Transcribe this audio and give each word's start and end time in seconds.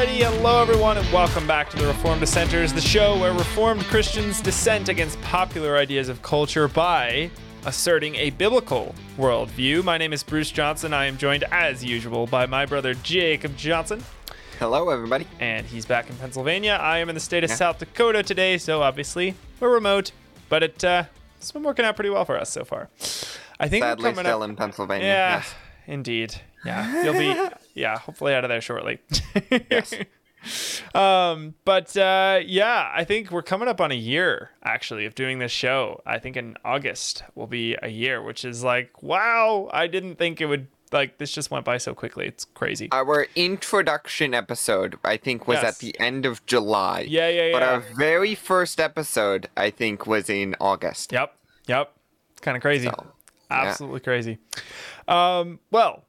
Alrighty, 0.00 0.22
hello 0.22 0.62
everyone, 0.62 0.96
and 0.96 1.06
welcome 1.12 1.46
back 1.46 1.68
to 1.68 1.76
the 1.76 1.86
Reformed 1.86 2.22
Dissenters, 2.22 2.72
the 2.72 2.80
show 2.80 3.18
where 3.18 3.34
Reformed 3.34 3.84
Christians 3.84 4.40
dissent 4.40 4.88
against 4.88 5.20
popular 5.20 5.76
ideas 5.76 6.08
of 6.08 6.22
culture 6.22 6.68
by 6.68 7.30
asserting 7.66 8.14
a 8.14 8.30
biblical 8.30 8.94
worldview. 9.18 9.84
My 9.84 9.98
name 9.98 10.14
is 10.14 10.22
Bruce 10.22 10.50
Johnson. 10.50 10.94
I 10.94 11.04
am 11.04 11.18
joined, 11.18 11.44
as 11.50 11.84
usual, 11.84 12.26
by 12.26 12.46
my 12.46 12.64
brother 12.64 12.94
Jacob 12.94 13.58
Johnson, 13.58 14.02
Hello, 14.58 14.88
everybody. 14.88 15.26
and 15.38 15.66
he's 15.66 15.84
back 15.84 16.08
in 16.08 16.16
Pennsylvania. 16.16 16.78
I 16.80 16.96
am 16.96 17.10
in 17.10 17.14
the 17.14 17.20
state 17.20 17.44
of 17.44 17.50
South 17.50 17.78
Dakota 17.78 18.22
today, 18.22 18.56
so 18.56 18.80
obviously 18.80 19.34
we're 19.60 19.68
remote, 19.68 20.12
but 20.48 20.62
it, 20.62 20.82
uh, 20.82 21.04
it's 21.36 21.52
been 21.52 21.62
working 21.62 21.84
out 21.84 21.94
pretty 21.96 22.08
well 22.08 22.24
for 22.24 22.38
us 22.38 22.48
so 22.48 22.64
far. 22.64 22.88
I 23.60 23.68
think 23.68 23.84
we're 23.84 23.96
coming 23.96 24.14
still 24.24 24.42
up. 24.42 24.48
in 24.48 24.56
Pennsylvania. 24.56 25.06
Yeah, 25.06 25.36
Yes. 25.36 25.54
Indeed. 25.86 26.34
Yeah, 26.64 27.04
you'll 27.04 27.14
be 27.14 27.34
yeah, 27.74 27.98
hopefully 27.98 28.34
out 28.34 28.44
of 28.44 28.48
there 28.48 28.60
shortly. 28.60 28.98
Yes. 29.70 29.94
um, 30.94 31.54
but 31.66 31.94
uh, 31.98 32.40
yeah, 32.46 32.90
I 32.94 33.04
think 33.04 33.30
we're 33.30 33.42
coming 33.42 33.68
up 33.68 33.78
on 33.80 33.90
a 33.92 33.96
year 33.96 34.50
actually 34.62 35.04
of 35.04 35.14
doing 35.14 35.38
this 35.38 35.52
show. 35.52 36.00
I 36.06 36.18
think 36.18 36.36
in 36.36 36.56
August 36.64 37.22
will 37.34 37.46
be 37.46 37.76
a 37.82 37.88
year, 37.88 38.22
which 38.22 38.44
is 38.44 38.64
like 38.64 39.02
wow. 39.02 39.68
I 39.72 39.86
didn't 39.86 40.16
think 40.16 40.40
it 40.40 40.46
would 40.46 40.68
like 40.92 41.18
this 41.18 41.30
just 41.30 41.50
went 41.50 41.64
by 41.64 41.78
so 41.78 41.94
quickly. 41.94 42.26
It's 42.26 42.44
crazy. 42.44 42.88
Our 42.90 43.26
introduction 43.36 44.34
episode, 44.34 44.98
I 45.04 45.16
think, 45.18 45.46
was 45.46 45.58
Yes. 45.62 45.74
at 45.74 45.78
the 45.78 45.98
end 46.00 46.26
of 46.26 46.44
July. 46.46 47.06
Yeah, 47.08 47.28
yeah, 47.28 47.46
yeah. 47.46 47.52
But 47.52 47.62
our 47.62 47.80
very 47.80 48.34
first 48.34 48.80
episode, 48.80 49.48
I 49.56 49.70
think, 49.70 50.06
was 50.06 50.28
in 50.30 50.56
August. 50.60 51.12
Yep, 51.12 51.36
yep. 51.66 51.92
It's 52.32 52.40
kind 52.40 52.56
of 52.56 52.62
crazy. 52.62 52.88
So, 52.88 53.06
yeah. 53.50 53.62
Absolutely 53.62 54.00
crazy. 54.00 54.38
Um, 55.10 55.58
well, 55.72 56.06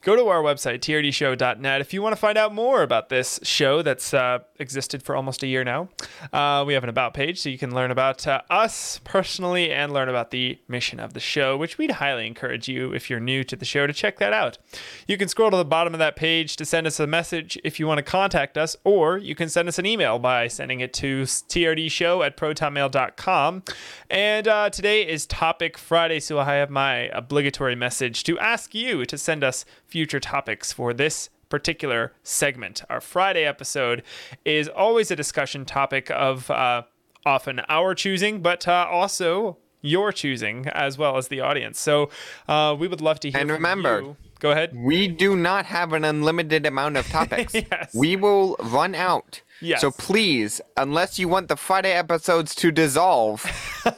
go 0.00 0.16
to 0.16 0.26
our 0.28 0.42
website, 0.42 0.80
trdshow.net, 0.80 1.80
if 1.80 1.92
you 1.92 2.02
want 2.02 2.12
to 2.12 2.20
find 2.20 2.38
out 2.38 2.54
more 2.54 2.82
about 2.82 3.08
this 3.08 3.40
show 3.42 3.82
that's 3.82 4.14
uh, 4.14 4.38
existed 4.58 5.02
for 5.02 5.16
almost 5.16 5.42
a 5.42 5.46
year 5.46 5.64
now. 5.64 5.88
Uh, 6.32 6.64
we 6.66 6.74
have 6.74 6.84
an 6.84 6.90
About 6.90 7.14
page, 7.14 7.38
so 7.40 7.48
you 7.48 7.58
can 7.58 7.74
learn 7.74 7.90
about 7.90 8.26
uh, 8.26 8.42
us 8.50 9.00
personally 9.04 9.70
and 9.70 9.92
learn 9.92 10.08
about 10.08 10.30
the 10.32 10.58
mission 10.66 10.98
of 10.98 11.14
the 11.14 11.20
show, 11.20 11.56
which 11.56 11.78
we'd 11.78 11.92
highly 11.92 12.26
encourage 12.26 12.68
you, 12.68 12.92
if 12.92 13.08
you're 13.08 13.20
new 13.20 13.44
to 13.44 13.54
the 13.54 13.64
show, 13.64 13.86
to 13.86 13.92
check 13.92 14.18
that 14.18 14.32
out. 14.32 14.58
You 15.06 15.16
can 15.16 15.28
scroll 15.28 15.50
to 15.50 15.56
the 15.56 15.64
bottom 15.64 15.94
of 15.94 15.98
that 15.98 16.16
page 16.16 16.56
to 16.56 16.64
send 16.64 16.86
us 16.86 16.98
a 16.98 17.06
message 17.06 17.58
if 17.62 17.78
you 17.78 17.86
want 17.86 17.98
to 17.98 18.02
contact 18.02 18.58
us, 18.58 18.76
or 18.84 19.18
you 19.18 19.34
can 19.34 19.48
send 19.48 19.68
us 19.68 19.78
an 19.78 19.86
email 19.86 20.18
by 20.18 20.48
sending 20.48 20.80
it 20.80 20.92
to 20.94 21.22
trdshow 21.22 22.26
at 22.26 22.36
protonmail.com. 22.36 23.62
And 24.10 24.48
uh, 24.48 24.70
today 24.70 25.06
is 25.06 25.26
Topic 25.26 25.78
Friday, 25.78 26.20
so 26.20 26.38
I 26.38 26.54
have 26.54 26.70
my 26.70 27.08
obligatory 27.12 27.76
message 27.76 28.24
to 28.24 28.38
ask 28.38 28.74
you 28.74 29.04
to 29.06 29.16
send 29.16 29.44
us 29.44 29.64
future 29.90 30.20
topics 30.20 30.72
for 30.72 30.94
this 30.94 31.28
particular 31.48 32.12
segment. 32.22 32.82
Our 32.88 33.00
Friday 33.00 33.44
episode 33.44 34.02
is 34.44 34.68
always 34.68 35.10
a 35.10 35.16
discussion 35.16 35.64
topic 35.64 36.10
of 36.10 36.48
uh, 36.50 36.82
often 37.26 37.60
our 37.68 37.94
choosing, 37.94 38.40
but 38.40 38.66
uh, 38.68 38.86
also 38.88 39.58
your 39.82 40.12
choosing 40.12 40.68
as 40.68 40.96
well 40.96 41.16
as 41.16 41.28
the 41.28 41.40
audience. 41.40 41.80
So 41.80 42.10
uh, 42.46 42.76
we 42.78 42.86
would 42.86 43.00
love 43.00 43.18
to 43.20 43.30
hear 43.30 43.40
And 43.40 43.50
remember- 43.50 44.00
you. 44.00 44.16
Go 44.38 44.52
ahead. 44.52 44.74
We 44.74 45.06
do 45.06 45.36
not 45.36 45.66
have 45.66 45.92
an 45.92 46.02
unlimited 46.02 46.64
amount 46.64 46.96
of 46.96 47.06
topics. 47.08 47.52
Yes. 47.70 47.94
We 47.94 48.16
will 48.16 48.56
run 48.58 48.94
out. 48.94 49.42
Yes. 49.60 49.82
So 49.82 49.90
please, 49.90 50.62
unless 50.78 51.18
you 51.18 51.28
want 51.28 51.48
the 51.48 51.56
Friday 51.56 51.92
episodes 51.92 52.54
to 52.54 52.72
dissolve, 52.72 53.44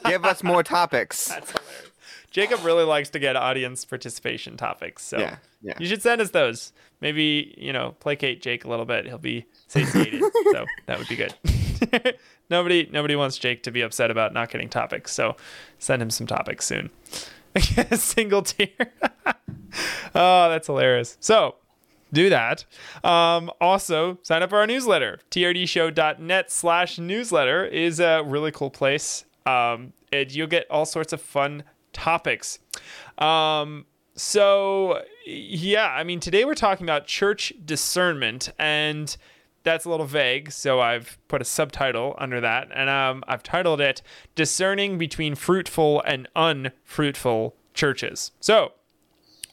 give 0.05 0.25
us 0.25 0.43
more 0.43 0.61
topics. 0.61 1.29
That's 1.29 1.51
hilarious. 1.51 1.89
Jacob 2.33 2.65
really 2.65 2.83
likes 2.83 3.09
to 3.11 3.19
get 3.19 3.35
audience 3.37 3.85
participation 3.85 4.57
topics, 4.57 5.03
so 5.03 5.19
Yeah, 5.19 5.37
yeah. 5.61 5.73
you 5.79 5.87
should 5.87 6.01
send 6.01 6.19
us 6.19 6.31
those. 6.31 6.73
Maybe 6.99 7.53
you 7.57 7.71
know 7.71 7.95
placate 7.99 8.41
Jake 8.41 8.65
a 8.65 8.67
little 8.67 8.85
bit. 8.85 9.05
He'll 9.05 9.17
be 9.17 9.45
satiated, 9.67 10.21
so 10.51 10.65
that 10.87 10.97
would 10.99 11.07
be 11.07 11.15
good. 11.15 11.33
nobody, 12.49 12.89
nobody 12.91 13.15
wants 13.15 13.37
Jake 13.37 13.63
to 13.63 13.71
be 13.71 13.81
upset 13.81 14.09
about 14.11 14.33
not 14.33 14.49
getting 14.49 14.67
topics, 14.67 15.13
so 15.13 15.35
send 15.79 16.01
him 16.01 16.09
some 16.09 16.27
topics 16.27 16.65
soon. 16.65 16.89
single 17.93 18.41
tier. 18.41 18.67
oh, 20.15 20.49
that's 20.49 20.67
hilarious. 20.67 21.17
So 21.19 21.55
do 22.11 22.29
that. 22.29 22.65
Um, 23.03 23.51
also, 23.61 24.17
sign 24.23 24.41
up 24.41 24.49
for 24.49 24.57
our 24.57 24.67
newsletter. 24.67 25.19
trdshow.net 25.31 26.51
slash 26.51 26.97
newsletter 26.97 27.65
is 27.65 27.99
a 27.99 28.23
really 28.25 28.51
cool 28.51 28.69
place. 28.71 29.25
Um, 29.45 29.93
and 30.11 30.31
you'll 30.31 30.47
get 30.47 30.65
all 30.69 30.85
sorts 30.85 31.11
of 31.13 31.21
fun 31.21 31.63
topics. 31.93 32.59
Um, 33.17 33.85
so, 34.15 35.01
yeah, 35.25 35.87
I 35.87 36.03
mean, 36.03 36.19
today 36.19 36.45
we're 36.45 36.53
talking 36.53 36.85
about 36.85 37.07
church 37.07 37.53
discernment, 37.65 38.51
and 38.59 39.15
that's 39.63 39.85
a 39.85 39.89
little 39.89 40.05
vague. 40.05 40.51
So 40.51 40.81
I've 40.81 41.17
put 41.27 41.41
a 41.41 41.45
subtitle 41.45 42.15
under 42.17 42.39
that, 42.41 42.69
and 42.73 42.89
um, 42.89 43.23
I've 43.27 43.43
titled 43.43 43.81
it 43.81 44.01
Discerning 44.35 44.97
Between 44.97 45.35
Fruitful 45.35 46.01
and 46.05 46.27
Unfruitful 46.35 47.55
Churches. 47.73 48.31
So, 48.39 48.73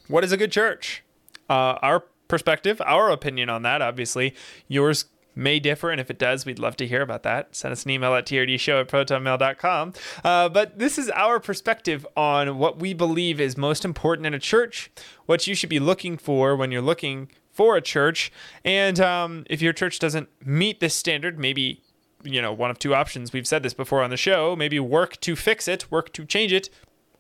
what 0.08 0.24
is 0.24 0.32
a 0.32 0.36
good 0.36 0.52
church? 0.52 1.04
Uh, 1.48 1.78
our 1.80 2.04
perspective, 2.28 2.80
our 2.84 3.10
opinion 3.10 3.48
on 3.48 3.62
that, 3.62 3.80
obviously. 3.82 4.34
Yours 4.68 5.06
may 5.40 5.58
differ, 5.58 5.90
and 5.90 6.00
if 6.00 6.10
it 6.10 6.18
does, 6.18 6.46
we'd 6.46 6.58
love 6.58 6.76
to 6.76 6.86
hear 6.86 7.02
about 7.02 7.22
that. 7.24 7.56
Send 7.56 7.72
us 7.72 7.84
an 7.84 7.90
email 7.90 8.14
at 8.14 8.26
trdshow 8.26 8.80
at 8.82 8.88
protonmail.com. 8.88 9.94
Uh, 10.22 10.48
but 10.48 10.78
this 10.78 10.98
is 10.98 11.10
our 11.10 11.40
perspective 11.40 12.06
on 12.16 12.58
what 12.58 12.78
we 12.78 12.94
believe 12.94 13.40
is 13.40 13.56
most 13.56 13.84
important 13.84 14.26
in 14.26 14.34
a 14.34 14.38
church, 14.38 14.90
what 15.26 15.46
you 15.46 15.54
should 15.54 15.70
be 15.70 15.80
looking 15.80 16.16
for 16.16 16.54
when 16.54 16.70
you're 16.70 16.82
looking 16.82 17.30
for 17.52 17.76
a 17.76 17.80
church. 17.80 18.30
And 18.64 19.00
um, 19.00 19.44
if 19.50 19.60
your 19.60 19.72
church 19.72 19.98
doesn't 19.98 20.28
meet 20.44 20.80
this 20.80 20.94
standard, 20.94 21.38
maybe 21.38 21.82
you 22.22 22.42
know 22.42 22.52
one 22.52 22.70
of 22.70 22.78
two 22.78 22.94
options 22.94 23.32
we've 23.32 23.46
said 23.46 23.62
this 23.62 23.72
before 23.72 24.02
on 24.02 24.10
the 24.10 24.16
show 24.16 24.54
maybe 24.54 24.78
work 24.78 25.18
to 25.20 25.34
fix 25.34 25.66
it 25.66 25.90
work 25.90 26.12
to 26.12 26.26
change 26.26 26.52
it 26.52 26.68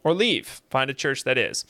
or 0.04 0.12
leave 0.12 0.60
find 0.68 0.90
a 0.90 0.92
church 0.92 1.24
that 1.24 1.38
is 1.38 1.64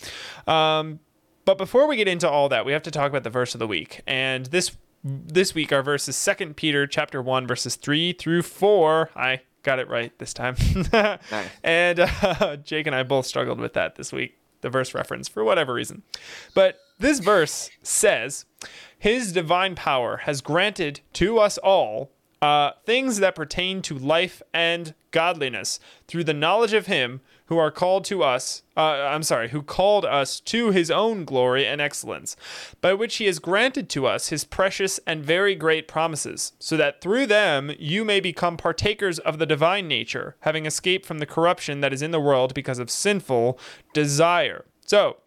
um, 0.49 0.99
but 1.45 1.59
before 1.59 1.89
we 1.89 1.97
get 1.97 2.09
into 2.09 2.29
all 2.29 2.49
that, 2.51 2.65
we 2.65 2.73
have 2.73 2.83
to 2.85 2.91
talk 2.91 3.09
about 3.09 3.25
the 3.25 3.31
verse 3.31 3.55
of 3.55 3.59
the 3.59 3.67
week. 3.67 4.03
And 4.07 4.47
this 4.47 4.77
this 5.03 5.55
week 5.55 5.73
our 5.73 5.83
verse 5.83 6.09
is 6.09 6.25
2 6.39 6.55
Peter 6.55 6.87
chapter 6.87 7.23
1 7.23 7.47
verses 7.47 7.77
3 7.77 8.13
through 8.13 8.43
4. 8.43 9.11
I 9.17 9.41
got 9.63 9.79
it 9.79 9.89
right 9.89 10.17
this 10.19 10.35
time. 10.35 10.57
And 11.63 12.01
uh, 12.01 12.57
Jake 12.65 12.87
and 12.87 12.97
I 12.97 13.03
both 13.03 13.27
struggled 13.27 13.61
with 13.61 13.75
that 13.75 13.97
this 13.97 14.13
week, 14.13 14.39
the 14.61 14.71
verse 14.71 14.95
reference 14.95 15.29
for 15.29 15.45
whatever 15.45 15.75
reason. 15.75 16.03
But 16.55 16.79
this 16.99 17.19
verse 17.19 17.71
says, 17.83 18.45
"His 18.99 19.33
divine 19.33 19.75
power 19.75 20.19
has 20.19 20.41
granted 20.41 21.01
to 21.15 21.39
us 21.39 21.57
all 21.59 22.11
uh, 22.43 22.73
things 22.85 23.19
that 23.21 23.35
pertain 23.35 23.83
to 23.83 23.99
life 23.99 24.43
and 24.53 24.95
godliness 25.11 25.81
through 26.07 26.25
the 26.25 26.35
knowledge 26.35 26.73
of 26.73 26.87
him 26.87 27.21
who 27.51 27.59
are 27.59 27.71
called 27.71 28.05
to 28.07 28.23
us 28.23 28.63
uh, 28.77 29.09
i'm 29.11 29.23
sorry 29.23 29.51
who 29.51 29.61
called 29.61 30.07
us 30.07 30.41
to 30.41 30.71
his 30.71 30.91
own 30.91 31.27
glory 31.27 31.67
and 31.67 31.81
excellence 31.81 32.37
by 32.81 32.95
which 32.95 33.17
he 33.17 33.27
has 33.27 33.39
granted 33.39 33.91
to 33.91 34.07
us 34.07 34.29
his 34.29 34.45
precious 34.45 34.99
and 35.07 35.23
very 35.23 35.55
great 35.55 35.87
promises 35.87 36.53
so 36.59 36.77
that 36.77 37.03
through 37.03 37.27
them 37.27 37.73
you 37.79 38.05
may 38.05 38.21
become 38.21 38.57
partakers 38.57 39.19
of 39.19 39.39
the 39.39 39.47
divine 39.47 39.87
nature 39.87 40.37
having 40.41 40.65
escaped 40.65 41.05
from 41.05 41.19
the 41.19 41.27
corruption 41.27 41.81
that 41.81 41.93
is 41.93 42.01
in 42.01 42.13
the 42.13 42.21
world 42.21 42.55
because 42.55 42.79
of 42.79 42.91
sinful 42.91 43.59
desire 43.93 44.65
so 44.87 45.19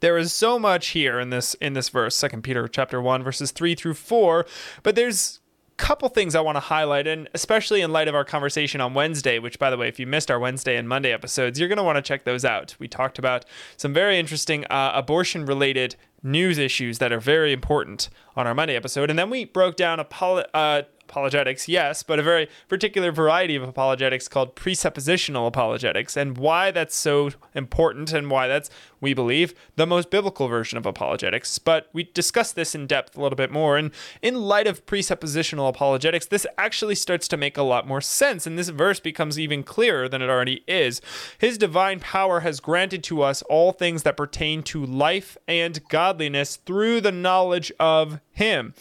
there 0.00 0.18
is 0.18 0.32
so 0.32 0.58
much 0.58 0.88
here 0.88 1.18
in 1.18 1.30
this 1.30 1.54
in 1.54 1.72
this 1.72 1.88
verse, 1.88 2.14
Second 2.14 2.42
Peter 2.42 2.68
chapter 2.68 3.00
one, 3.00 3.22
verses 3.22 3.50
three 3.50 3.74
through 3.74 3.94
four. 3.94 4.44
But 4.82 4.94
there's 4.94 5.40
couple 5.76 6.08
things 6.08 6.34
I 6.34 6.40
want 6.40 6.56
to 6.56 6.60
highlight, 6.60 7.06
and 7.06 7.28
especially 7.34 7.80
in 7.82 7.92
light 7.92 8.08
of 8.08 8.14
our 8.14 8.24
conversation 8.24 8.80
on 8.80 8.94
Wednesday, 8.94 9.38
which 9.38 9.58
by 9.58 9.70
the 9.70 9.76
way, 9.76 9.88
if 9.88 9.98
you 9.98 10.06
missed 10.06 10.30
our 10.30 10.38
Wednesday 10.38 10.76
and 10.76 10.88
Monday 10.88 11.12
episodes, 11.12 11.58
you're 11.58 11.68
going 11.68 11.76
to 11.76 11.82
want 11.84 11.96
to 11.96 12.02
check 12.02 12.24
those 12.24 12.44
out. 12.44 12.74
We 12.78 12.88
talked 12.88 13.18
about 13.18 13.44
some 13.76 13.92
very 13.92 14.18
interesting 14.18 14.64
uh, 14.66 14.92
abortion 14.94 15.44
related 15.46 15.96
news 16.22 16.58
issues 16.58 16.98
that 16.98 17.12
are 17.12 17.20
very 17.20 17.52
important 17.52 18.08
on 18.36 18.46
our 18.46 18.54
Monday 18.54 18.74
episode, 18.74 19.10
and 19.10 19.18
then 19.18 19.30
we 19.30 19.44
broke 19.44 19.76
down 19.76 19.98
apolo- 19.98 20.46
uh, 20.54 20.82
apologetics, 21.08 21.68
yes, 21.68 22.02
but 22.02 22.18
a 22.18 22.22
very 22.22 22.48
particular 22.68 23.12
variety 23.12 23.56
of 23.56 23.62
apologetics 23.62 24.28
called 24.28 24.56
presuppositional 24.56 25.46
apologetics, 25.46 26.16
and 26.16 26.36
why 26.36 26.70
that's 26.70 26.96
so 26.96 27.30
important 27.54 28.12
and 28.12 28.30
why 28.30 28.48
that's, 28.48 28.68
we 29.00 29.14
believe, 29.14 29.54
the 29.76 29.86
most 29.86 30.10
biblical 30.10 30.48
version 30.48 30.76
of 30.76 30.86
apologetics. 30.86 31.58
But 31.58 31.88
we 31.92 32.04
discuss 32.04 32.52
this 32.52 32.74
in 32.74 32.86
depth 32.86 33.16
a 33.16 33.22
little 33.22 33.36
bit 33.36 33.50
more, 33.50 33.76
and 33.76 33.90
in 34.20 34.34
light 34.34 34.66
of 34.66 34.84
presuppositional 34.86 35.68
apologetics, 35.68 36.26
this 36.26 36.46
actually 36.58 36.96
starts 36.96 37.28
to 37.28 37.36
make 37.36 37.56
a 37.56 37.62
lot 37.62 37.86
more 37.86 38.00
sense, 38.00 38.46
and 38.46 38.58
this 38.58 38.68
verse 38.68 39.00
becomes 39.00 39.38
even 39.38 39.62
clearer 39.62 40.08
than 40.08 40.22
it 40.22 40.28
already 40.28 40.64
is. 40.66 41.00
His 41.38 41.56
divine 41.56 42.00
power 42.00 42.40
has 42.40 42.60
granted 42.60 43.02
to 43.04 43.22
us 43.22 43.42
all 43.42 43.72
things 43.72 44.02
that 44.02 44.16
pertain 44.16 44.62
to 44.64 44.84
life 44.84 45.36
and 45.46 45.86
godliness 45.88 46.56
through 46.56 47.00
the 47.00 47.12
knowledge 47.12 47.70
of 47.78 48.20
Him. 48.32 48.74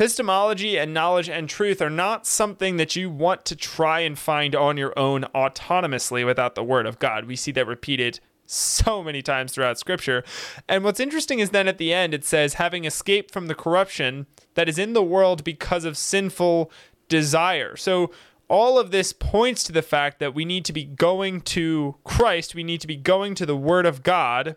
Epistemology 0.00 0.78
and 0.78 0.94
knowledge 0.94 1.28
and 1.28 1.46
truth 1.46 1.82
are 1.82 1.90
not 1.90 2.26
something 2.26 2.78
that 2.78 2.96
you 2.96 3.10
want 3.10 3.44
to 3.44 3.54
try 3.54 4.00
and 4.00 4.18
find 4.18 4.56
on 4.56 4.78
your 4.78 4.98
own 4.98 5.24
autonomously 5.34 6.24
without 6.24 6.54
the 6.54 6.64
Word 6.64 6.86
of 6.86 6.98
God. 6.98 7.26
We 7.26 7.36
see 7.36 7.52
that 7.52 7.66
repeated 7.66 8.18
so 8.46 9.02
many 9.02 9.20
times 9.20 9.52
throughout 9.52 9.78
scripture. 9.78 10.24
And 10.66 10.84
what's 10.84 11.00
interesting 11.00 11.38
is 11.38 11.50
then 11.50 11.68
at 11.68 11.76
the 11.76 11.92
end 11.92 12.14
it 12.14 12.24
says, 12.24 12.54
having 12.54 12.86
escaped 12.86 13.30
from 13.30 13.46
the 13.46 13.54
corruption 13.54 14.24
that 14.54 14.70
is 14.70 14.78
in 14.78 14.94
the 14.94 15.02
world 15.02 15.44
because 15.44 15.84
of 15.84 15.98
sinful 15.98 16.72
desire. 17.10 17.76
So 17.76 18.10
all 18.48 18.78
of 18.78 18.92
this 18.92 19.12
points 19.12 19.62
to 19.64 19.72
the 19.72 19.82
fact 19.82 20.18
that 20.18 20.34
we 20.34 20.46
need 20.46 20.64
to 20.64 20.72
be 20.72 20.84
going 20.84 21.42
to 21.42 21.96
Christ, 22.04 22.54
we 22.54 22.64
need 22.64 22.80
to 22.80 22.86
be 22.86 22.96
going 22.96 23.34
to 23.34 23.44
the 23.44 23.54
Word 23.54 23.84
of 23.84 24.02
God 24.02 24.56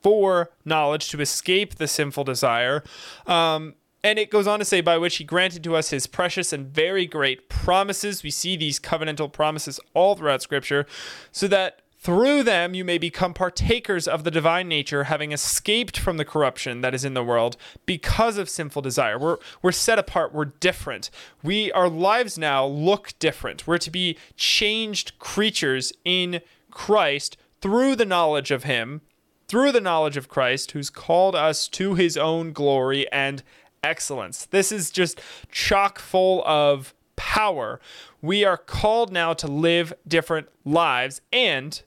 for 0.00 0.52
knowledge 0.64 1.08
to 1.08 1.20
escape 1.20 1.74
the 1.74 1.88
sinful 1.88 2.22
desire. 2.22 2.84
Um, 3.26 3.74
and 4.04 4.18
it 4.18 4.30
goes 4.30 4.46
on 4.46 4.58
to 4.58 4.64
say, 4.64 4.80
by 4.80 4.98
which 4.98 5.16
he 5.16 5.24
granted 5.24 5.62
to 5.64 5.76
us 5.76 5.90
his 5.90 6.06
precious 6.06 6.52
and 6.52 6.66
very 6.66 7.06
great 7.06 7.48
promises. 7.48 8.22
We 8.22 8.30
see 8.30 8.56
these 8.56 8.80
covenantal 8.80 9.32
promises 9.32 9.78
all 9.94 10.16
throughout 10.16 10.42
Scripture, 10.42 10.86
so 11.30 11.46
that 11.48 11.82
through 11.98 12.42
them 12.42 12.74
you 12.74 12.84
may 12.84 12.98
become 12.98 13.32
partakers 13.32 14.08
of 14.08 14.24
the 14.24 14.30
divine 14.30 14.66
nature, 14.66 15.04
having 15.04 15.30
escaped 15.30 15.96
from 15.96 16.16
the 16.16 16.24
corruption 16.24 16.80
that 16.80 16.94
is 16.94 17.04
in 17.04 17.14
the 17.14 17.22
world 17.22 17.56
because 17.86 18.38
of 18.38 18.50
sinful 18.50 18.82
desire. 18.82 19.16
We're, 19.16 19.36
we're 19.62 19.70
set 19.70 20.00
apart, 20.00 20.34
we're 20.34 20.46
different. 20.46 21.10
We 21.44 21.70
our 21.70 21.88
lives 21.88 22.36
now 22.36 22.66
look 22.66 23.12
different. 23.20 23.68
We're 23.68 23.78
to 23.78 23.90
be 23.90 24.18
changed 24.36 25.16
creatures 25.20 25.92
in 26.04 26.40
Christ 26.72 27.36
through 27.60 27.94
the 27.94 28.04
knowledge 28.04 28.50
of 28.50 28.64
him, 28.64 29.02
through 29.46 29.70
the 29.70 29.80
knowledge 29.80 30.16
of 30.16 30.28
Christ, 30.28 30.72
who's 30.72 30.90
called 30.90 31.36
us 31.36 31.68
to 31.68 31.94
his 31.94 32.16
own 32.16 32.52
glory 32.52 33.06
and 33.12 33.44
excellence. 33.82 34.46
This 34.46 34.72
is 34.72 34.90
just 34.90 35.20
chock 35.50 35.98
full 35.98 36.42
of 36.44 36.94
power. 37.16 37.80
We 38.20 38.44
are 38.44 38.56
called 38.56 39.12
now 39.12 39.32
to 39.34 39.46
live 39.46 39.92
different 40.06 40.48
lives, 40.64 41.20
and 41.32 41.82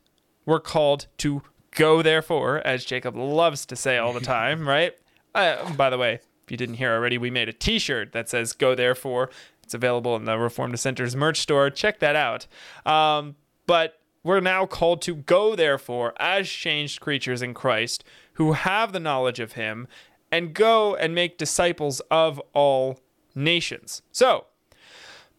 we're 0.46 0.60
called 0.60 1.08
to 1.18 1.42
go, 1.72 2.02
therefore, 2.02 2.66
as 2.66 2.86
Jacob 2.86 3.16
loves 3.16 3.66
to 3.68 3.76
say 3.76 3.98
all 3.98 4.14
the 4.14 4.20
time, 4.22 4.68
right? 4.68 4.94
Uh, 5.34 5.74
by 5.74 5.90
the 5.90 5.98
way, 5.98 6.14
if 6.14 6.52
you 6.52 6.58
didn't 6.58 6.76
hear 6.76 6.94
already, 6.94 7.18
we 7.18 7.30
made 7.30 7.50
a 7.50 7.54
t 7.54 7.80
shirt 7.80 8.12
that 8.14 8.30
says 8.30 8.54
go, 8.54 8.76
therefore. 8.76 9.30
It's 9.64 9.74
available 9.74 10.16
in 10.16 10.26
the 10.26 10.38
Reformed 10.38 10.74
Dissenters' 10.74 11.16
merch 11.16 11.40
store. 11.40 11.72
Check 11.72 12.00
that 12.00 12.16
out. 12.16 12.46
Um, 12.86 13.36
but 13.66 14.00
we're 14.24 14.40
now 14.40 14.68
called 14.68 15.02
to 15.04 15.16
go, 15.16 15.56
therefore, 15.56 16.14
as 16.20 16.48
changed 16.48 17.02
creatures 17.02 17.42
in 17.42 17.56
Christ 17.56 18.04
who 18.34 18.52
have 18.52 18.92
the 18.92 19.00
knowledge 19.00 19.40
of 19.40 19.54
Him 19.54 19.88
and 20.36 20.54
go 20.54 20.98
and 20.98 21.16
make 21.16 21.38
disciples 21.38 22.02
of 22.12 22.42
all 22.52 23.00
nations. 23.34 24.02
So, 24.12 24.48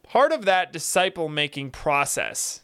part 0.03 0.33
of 0.33 0.47
that 0.47 0.73
disciple 0.73 1.29
making 1.29 1.73
process 1.73 2.63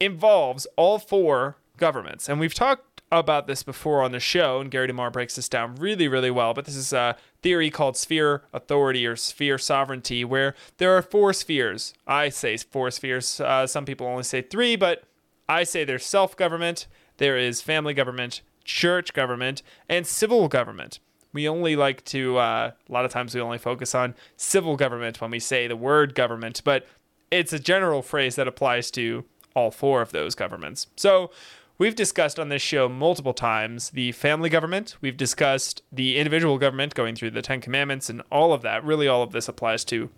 involves 0.00 0.66
all 0.74 0.98
four 0.98 1.58
governments. 1.76 2.28
And 2.28 2.40
we've 2.40 2.52
talked 2.52 3.02
about 3.12 3.46
this 3.46 3.62
before 3.62 4.02
on 4.02 4.10
the 4.10 4.18
show, 4.18 4.58
and 4.60 4.72
Gary 4.72 4.88
DeMar 4.88 5.12
breaks 5.12 5.36
this 5.36 5.48
down 5.48 5.76
really, 5.76 6.08
really 6.08 6.32
well. 6.32 6.52
But 6.52 6.64
this 6.64 6.74
is 6.74 6.92
a 6.92 7.16
theory 7.42 7.70
called 7.70 7.96
sphere 7.96 8.42
authority 8.52 9.06
or 9.06 9.14
sphere 9.14 9.56
sovereignty, 9.56 10.24
where 10.24 10.56
there 10.78 10.96
are 10.96 11.02
four 11.02 11.32
spheres. 11.32 11.94
I 12.08 12.28
say 12.28 12.56
four 12.56 12.90
spheres. 12.90 13.38
Uh, 13.38 13.68
some 13.68 13.84
people 13.84 14.08
only 14.08 14.24
say 14.24 14.42
three, 14.42 14.74
but 14.74 15.04
I 15.48 15.62
say 15.62 15.84
there's 15.84 16.04
self 16.04 16.36
government, 16.36 16.88
there 17.18 17.38
is 17.38 17.60
family 17.60 17.94
government, 17.94 18.40
church 18.64 19.12
government, 19.12 19.62
and 19.88 20.08
civil 20.08 20.48
government 20.48 20.98
we 21.32 21.48
only 21.48 21.76
like 21.76 22.04
to 22.06 22.38
uh, 22.38 22.70
a 22.88 22.92
lot 22.92 23.04
of 23.04 23.10
times 23.10 23.34
we 23.34 23.40
only 23.40 23.58
focus 23.58 23.94
on 23.94 24.14
civil 24.36 24.76
government 24.76 25.20
when 25.20 25.30
we 25.30 25.38
say 25.38 25.66
the 25.66 25.76
word 25.76 26.14
government 26.14 26.60
but 26.64 26.86
it's 27.30 27.52
a 27.52 27.58
general 27.58 28.02
phrase 28.02 28.36
that 28.36 28.46
applies 28.46 28.90
to 28.90 29.24
all 29.54 29.70
four 29.70 30.02
of 30.02 30.12
those 30.12 30.34
governments. 30.34 30.86
So 30.96 31.30
we've 31.78 31.94
discussed 31.94 32.38
on 32.38 32.48
this 32.48 32.62
show 32.62 32.88
multiple 32.88 33.34
times 33.34 33.90
the 33.90 34.12
family 34.12 34.50
government. 34.50 34.96
We've 35.00 35.16
discussed 35.16 35.82
the 35.90 36.18
individual 36.18 36.58
government 36.58 36.94
going 36.94 37.14
through 37.14 37.30
the 37.30 37.42
ten 37.42 37.60
commandments 37.60 38.08
and 38.10 38.22
all 38.30 38.52
of 38.52 38.62
that. 38.62 38.84
Really 38.84 39.08
all 39.08 39.22
of 39.22 39.32
this 39.32 39.48
applies 39.48 39.84
to 39.86 40.10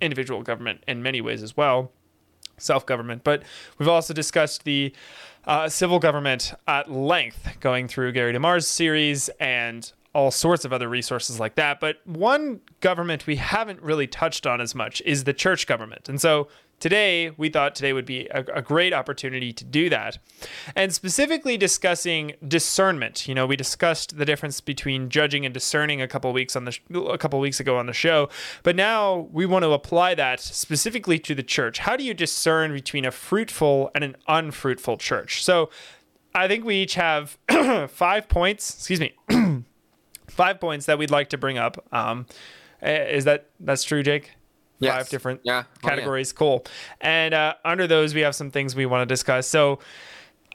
individual 0.00 0.42
government 0.42 0.82
in 0.88 1.02
many 1.02 1.20
ways 1.20 1.42
as 1.42 1.56
well 1.56 1.92
self 2.56 2.84
government 2.84 3.24
but 3.24 3.42
we've 3.78 3.88
also 3.88 4.12
discussed 4.12 4.64
the 4.64 4.94
uh, 5.46 5.68
civil 5.68 5.98
government 5.98 6.52
at 6.68 6.90
length 6.90 7.56
going 7.60 7.88
through 7.88 8.12
Gary 8.12 8.34
DeMar's 8.34 8.68
series 8.68 9.28
and 9.40 9.92
all 10.12 10.30
sorts 10.30 10.64
of 10.64 10.72
other 10.72 10.88
resources 10.88 11.38
like 11.38 11.54
that. 11.54 11.80
But 11.80 12.04
one 12.04 12.60
government 12.80 13.26
we 13.26 13.36
haven't 13.36 13.80
really 13.80 14.06
touched 14.06 14.46
on 14.46 14.60
as 14.60 14.74
much 14.74 15.00
is 15.06 15.24
the 15.24 15.32
church 15.32 15.66
government. 15.66 16.08
And 16.08 16.20
so 16.20 16.48
today, 16.80 17.30
we 17.36 17.48
thought 17.48 17.74
today 17.74 17.92
would 17.92 18.06
be 18.06 18.26
a, 18.28 18.44
a, 18.54 18.62
great 18.62 18.92
opportunity 18.92 19.52
to 19.52 19.64
do 19.64 19.88
that. 19.90 20.18
And 20.74 20.92
specifically 20.92 21.56
discussing 21.56 22.32
discernment. 22.46 23.28
You 23.28 23.34
know, 23.34 23.46
we 23.46 23.54
discussed 23.54 24.16
the 24.16 24.24
difference 24.24 24.60
between 24.60 25.10
judging 25.10 25.44
and 25.44 25.54
discerning 25.54 26.02
a 26.02 26.08
couple 26.08 26.32
weeks 26.32 26.56
on 26.56 26.64
the 26.64 26.72
sh- 26.72 26.80
a 26.92 27.18
couple 27.18 27.38
weeks 27.38 27.60
ago 27.60 27.76
on 27.76 27.86
the 27.86 27.92
show. 27.92 28.28
But 28.62 28.74
now 28.74 29.28
we 29.30 29.46
want 29.46 29.62
to 29.64 29.70
apply 29.72 30.14
that 30.16 30.40
specifically 30.40 31.18
to 31.20 31.34
the 31.34 31.42
church. 31.42 31.78
How 31.80 31.96
do 31.96 32.02
you 32.02 32.14
discern 32.14 32.72
between 32.72 33.04
a 33.04 33.10
fruitful 33.10 33.90
and 33.94 34.02
an 34.02 34.16
unfruitful 34.26 34.96
church? 34.96 35.44
So 35.44 35.70
I 36.34 36.48
think 36.48 36.64
we 36.64 36.76
each 36.76 36.94
have 36.94 37.38
five 37.88 38.28
points, 38.28 38.74
excuse 38.74 39.00
me, 39.00 39.14
five 40.40 40.58
points 40.58 40.86
that 40.86 40.96
we'd 40.96 41.10
like 41.10 41.28
to 41.28 41.36
bring 41.36 41.58
up. 41.58 41.84
Um, 41.92 42.24
eh, 42.80 43.04
is 43.10 43.26
that 43.26 43.50
that's 43.60 43.84
true, 43.84 44.02
Jake? 44.02 44.30
Yes. 44.78 44.94
Five 44.96 45.08
different 45.10 45.40
yeah. 45.44 45.64
Oh, 45.84 45.88
categories. 45.88 46.32
Yeah. 46.32 46.38
Cool. 46.38 46.64
And 47.02 47.34
uh, 47.34 47.54
under 47.62 47.86
those, 47.86 48.14
we 48.14 48.22
have 48.22 48.34
some 48.34 48.50
things 48.50 48.74
we 48.74 48.86
want 48.86 49.06
to 49.06 49.12
discuss. 49.12 49.46
So 49.46 49.80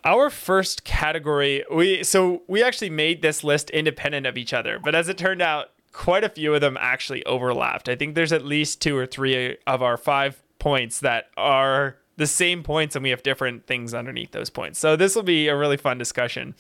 our 0.04 0.32
first 0.32 0.86
category, 0.86 1.64
we 1.72 2.04
so 2.04 2.42
we 2.48 2.64
actually 2.64 2.90
made 2.90 3.22
this 3.22 3.44
list 3.44 3.70
independent 3.70 4.26
of 4.26 4.40
each 4.40 4.54
other, 4.54 4.80
but 4.84 4.96
as 4.96 5.08
it 5.08 5.20
turned 5.20 5.44
out, 5.44 5.68
quite 5.94 6.24
a 6.24 6.30
few 6.30 6.56
of 6.56 6.62
them 6.62 6.78
actually 6.80 7.24
overlapped. 7.26 7.88
I 7.88 7.96
think 7.96 8.16
there's 8.16 8.34
at 8.34 8.44
least 8.44 8.82
two 8.82 8.98
or 8.98 9.06
three 9.06 9.56
of 9.68 9.84
our 9.84 9.98
five 9.98 10.42
points 10.58 11.00
that 11.02 11.30
are 11.38 11.98
the 12.18 12.26
same 12.26 12.64
points 12.64 12.96
and 12.96 13.04
we 13.04 13.12
have 13.12 13.22
different 13.22 13.68
things 13.68 13.94
underneath 13.94 14.32
those 14.32 14.50
points. 14.50 14.80
So 14.80 14.96
this 14.96 15.16
will 15.16 15.24
be 15.24 15.48
a 15.48 15.56
really 15.56 15.78
fun 15.78 16.00
discussion. 16.00 16.56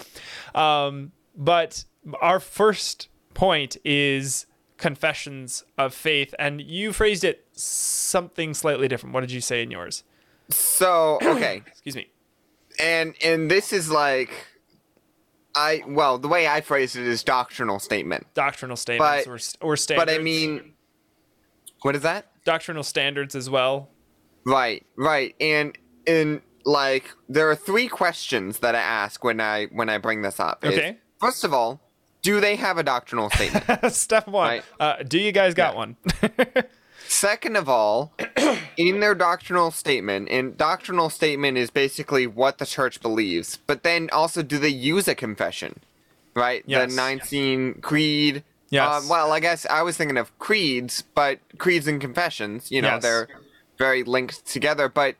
Um, 0.53 1.11
but 1.35 1.85
our 2.21 2.39
first 2.39 3.09
point 3.35 3.77
is 3.85 4.47
confessions 4.77 5.63
of 5.77 5.93
faith, 5.93 6.33
and 6.39 6.61
you 6.61 6.91
phrased 6.91 7.23
it 7.23 7.45
something 7.51 8.53
slightly 8.53 8.87
different. 8.87 9.13
What 9.13 9.21
did 9.21 9.31
you 9.31 9.41
say 9.41 9.61
in 9.61 9.71
yours? 9.71 10.03
So 10.49 11.19
okay, 11.23 11.61
excuse 11.67 11.95
me. 11.95 12.09
And 12.79 13.13
and 13.23 13.49
this 13.49 13.71
is 13.71 13.91
like, 13.91 14.31
I 15.53 15.83
well 15.87 16.17
the 16.17 16.27
way 16.27 16.47
I 16.47 16.61
phrase 16.61 16.95
it 16.95 17.05
is 17.05 17.23
doctrinal 17.23 17.79
statement. 17.79 18.27
Doctrinal 18.33 18.77
statements 18.77 19.25
but, 19.25 19.31
or 19.61 19.71
or 19.73 19.77
standards. 19.77 20.05
But 20.05 20.19
I 20.19 20.23
mean, 20.23 20.73
what 21.81 21.95
is 21.95 22.01
that? 22.01 22.31
Doctrinal 22.43 22.83
standards 22.83 23.35
as 23.35 23.49
well. 23.49 23.89
Right, 24.45 24.85
right, 24.97 25.35
and 25.39 25.77
and 26.05 26.41
like 26.65 27.05
there 27.29 27.49
are 27.49 27.55
three 27.55 27.87
questions 27.87 28.59
that 28.59 28.75
I 28.75 28.79
ask 28.79 29.23
when 29.23 29.39
I 29.39 29.65
when 29.65 29.89
I 29.89 29.97
bring 29.97 30.21
this 30.21 30.39
up. 30.39 30.63
Okay. 30.63 30.89
Is, 30.89 30.95
first 31.19 31.43
of 31.43 31.53
all, 31.53 31.79
do 32.25 32.39
they 32.39 32.55
have 32.55 32.79
a 32.79 32.83
doctrinal 32.83 33.29
statement? 33.29 33.65
Step 33.93 34.27
one. 34.27 34.47
Right. 34.47 34.63
Uh, 34.79 35.03
do 35.03 35.19
you 35.19 35.31
guys 35.31 35.53
got 35.53 35.73
yeah. 35.73 35.77
one? 35.77 35.97
Second 37.07 37.55
of 37.55 37.69
all, 37.69 38.13
in 38.77 38.99
their 38.99 39.13
doctrinal 39.13 39.69
statement, 39.69 40.27
and 40.31 40.57
doctrinal 40.57 41.11
statement 41.11 41.55
is 41.59 41.69
basically 41.69 42.25
what 42.25 42.57
the 42.57 42.65
church 42.65 42.99
believes, 42.99 43.59
but 43.67 43.83
then 43.83 44.09
also 44.11 44.41
do 44.41 44.57
they 44.57 44.69
use 44.69 45.07
a 45.07 45.13
confession? 45.13 45.81
Right? 46.35 46.63
Yes. 46.65 46.89
The 46.89 46.95
Nicene 46.95 47.75
Creed. 47.81 48.43
Yes. 48.69 49.03
Um, 49.03 49.07
well, 49.07 49.31
I 49.31 49.39
guess 49.39 49.67
I 49.67 49.83
was 49.83 49.95
thinking 49.95 50.17
of 50.17 50.37
creeds, 50.39 51.03
but 51.13 51.37
creeds 51.59 51.87
and 51.87 52.01
confessions, 52.01 52.71
you 52.71 52.81
know, 52.81 52.95
yes. 52.95 53.03
they're 53.03 53.27
very 53.77 54.03
linked 54.03 54.47
together. 54.47 54.89
But 54.89 55.15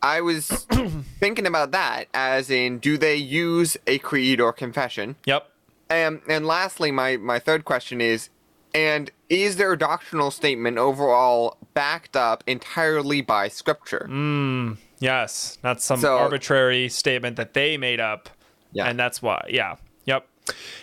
I 0.00 0.22
was 0.22 0.48
thinking 1.20 1.46
about 1.46 1.72
that 1.72 2.06
as 2.14 2.48
in, 2.50 2.78
do 2.78 2.96
they 2.96 3.16
use 3.16 3.76
a 3.86 3.98
creed 3.98 4.40
or 4.40 4.54
confession? 4.54 5.16
Yep. 5.26 5.49
And 5.90 6.20
and 6.28 6.46
lastly, 6.46 6.92
my 6.92 7.16
my 7.16 7.38
third 7.38 7.64
question 7.64 8.00
is, 8.00 8.30
and 8.74 9.10
is 9.28 9.56
their 9.56 9.74
doctrinal 9.76 10.30
statement 10.30 10.78
overall 10.78 11.56
backed 11.74 12.16
up 12.16 12.44
entirely 12.46 13.20
by 13.20 13.48
scripture? 13.48 14.06
Mm, 14.08 14.78
yes, 15.00 15.58
not 15.64 15.82
some 15.82 16.00
so, 16.00 16.16
arbitrary 16.16 16.88
statement 16.88 17.36
that 17.36 17.54
they 17.54 17.76
made 17.76 18.00
up. 18.00 18.30
Yeah, 18.72 18.86
and 18.86 18.98
that's 18.98 19.20
why. 19.20 19.44
Yeah. 19.50 19.76
Yep. 20.04 20.26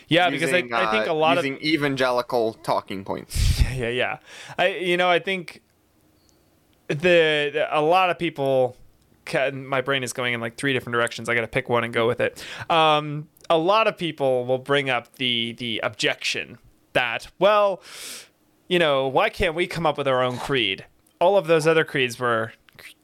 Yeah, 0.08 0.30
using, 0.30 0.66
because 0.66 0.72
I, 0.74 0.88
I 0.88 0.92
think 0.92 1.08
a 1.08 1.14
lot 1.14 1.38
uh, 1.38 1.42
using 1.42 1.56
of 1.56 1.62
evangelical 1.62 2.54
talking 2.56 3.04
points. 3.04 3.56
Yeah, 3.68 3.90
yeah, 3.90 3.90
yeah. 3.90 4.18
I 4.58 4.68
you 4.78 4.98
know 4.98 5.10
I 5.10 5.20
think 5.20 5.62
the, 6.88 6.96
the 6.96 7.68
a 7.72 7.82
lot 7.82 8.10
of 8.10 8.20
people. 8.20 8.76
My 9.52 9.82
brain 9.82 10.04
is 10.04 10.14
going 10.14 10.34
in 10.34 10.40
like 10.40 10.56
three 10.56 10.72
different 10.72 10.94
directions. 10.94 11.28
I 11.28 11.36
got 11.36 11.42
to 11.42 11.48
pick 11.48 11.68
one 11.68 11.84
and 11.84 11.94
go 11.94 12.08
with 12.08 12.22
it. 12.22 12.42
Um, 12.70 13.28
a 13.50 13.58
lot 13.58 13.88
of 13.88 13.98
people 13.98 14.46
will 14.46 14.58
bring 14.58 14.90
up 14.90 15.16
the 15.16 15.54
the 15.54 15.80
objection 15.84 16.58
that 16.94 17.28
well 17.40 17.82
you 18.68 18.80
know 18.80 19.08
why 19.08 19.30
can't 19.30 19.56
we 19.56 19.68
come 19.68 19.86
up 19.86 19.98
with 19.98 20.08
our 20.08 20.24
own 20.24 20.38
creed 20.38 20.86
all 21.20 21.38
of 21.38 21.48
those 21.48 21.66
other 21.68 21.84
creeds 21.84 22.20
were 22.20 22.54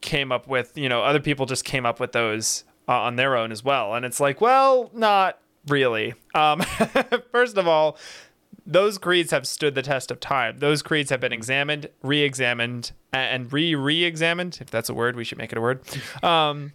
came 0.02 0.32
up 0.32 0.48
with 0.48 0.78
you 0.78 0.90
know 0.90 1.02
other 1.02 1.20
people 1.20 1.46
just 1.46 1.64
came 1.64 1.86
up 1.86 2.00
with 2.00 2.12
those 2.12 2.64
uh, 2.88 2.94
on 2.94 3.16
their 3.16 3.36
own 3.36 3.52
as 3.52 3.64
well. 3.64 3.94
And 3.94 4.06
it's 4.06 4.20
like, 4.20 4.42
well, 4.42 4.90
not 4.94 5.40
really. 5.68 6.14
Um, 6.36 6.62
first 7.32 7.58
of 7.58 7.68
all, 7.68 7.98
those 8.66 8.98
creeds 8.98 9.32
have 9.32 9.48
stood 9.48 9.76
the 9.76 9.82
test 9.82 10.12
of 10.12 10.20
time. 10.20 10.60
Those 10.60 10.82
creeds 10.82 11.10
have 11.10 11.20
been 11.20 11.34
examined, 11.34 11.90
re-examined, 12.02 12.92
and 13.12 13.52
re-re-examined. 13.52 14.60
If 14.62 14.70
that's 14.70 14.90
a 14.90 14.94
word, 14.94 15.16
we 15.16 15.24
should 15.24 15.38
make 15.38 15.52
it 15.52 15.58
a 15.58 15.62
word. 15.62 15.82
Um, 16.22 16.74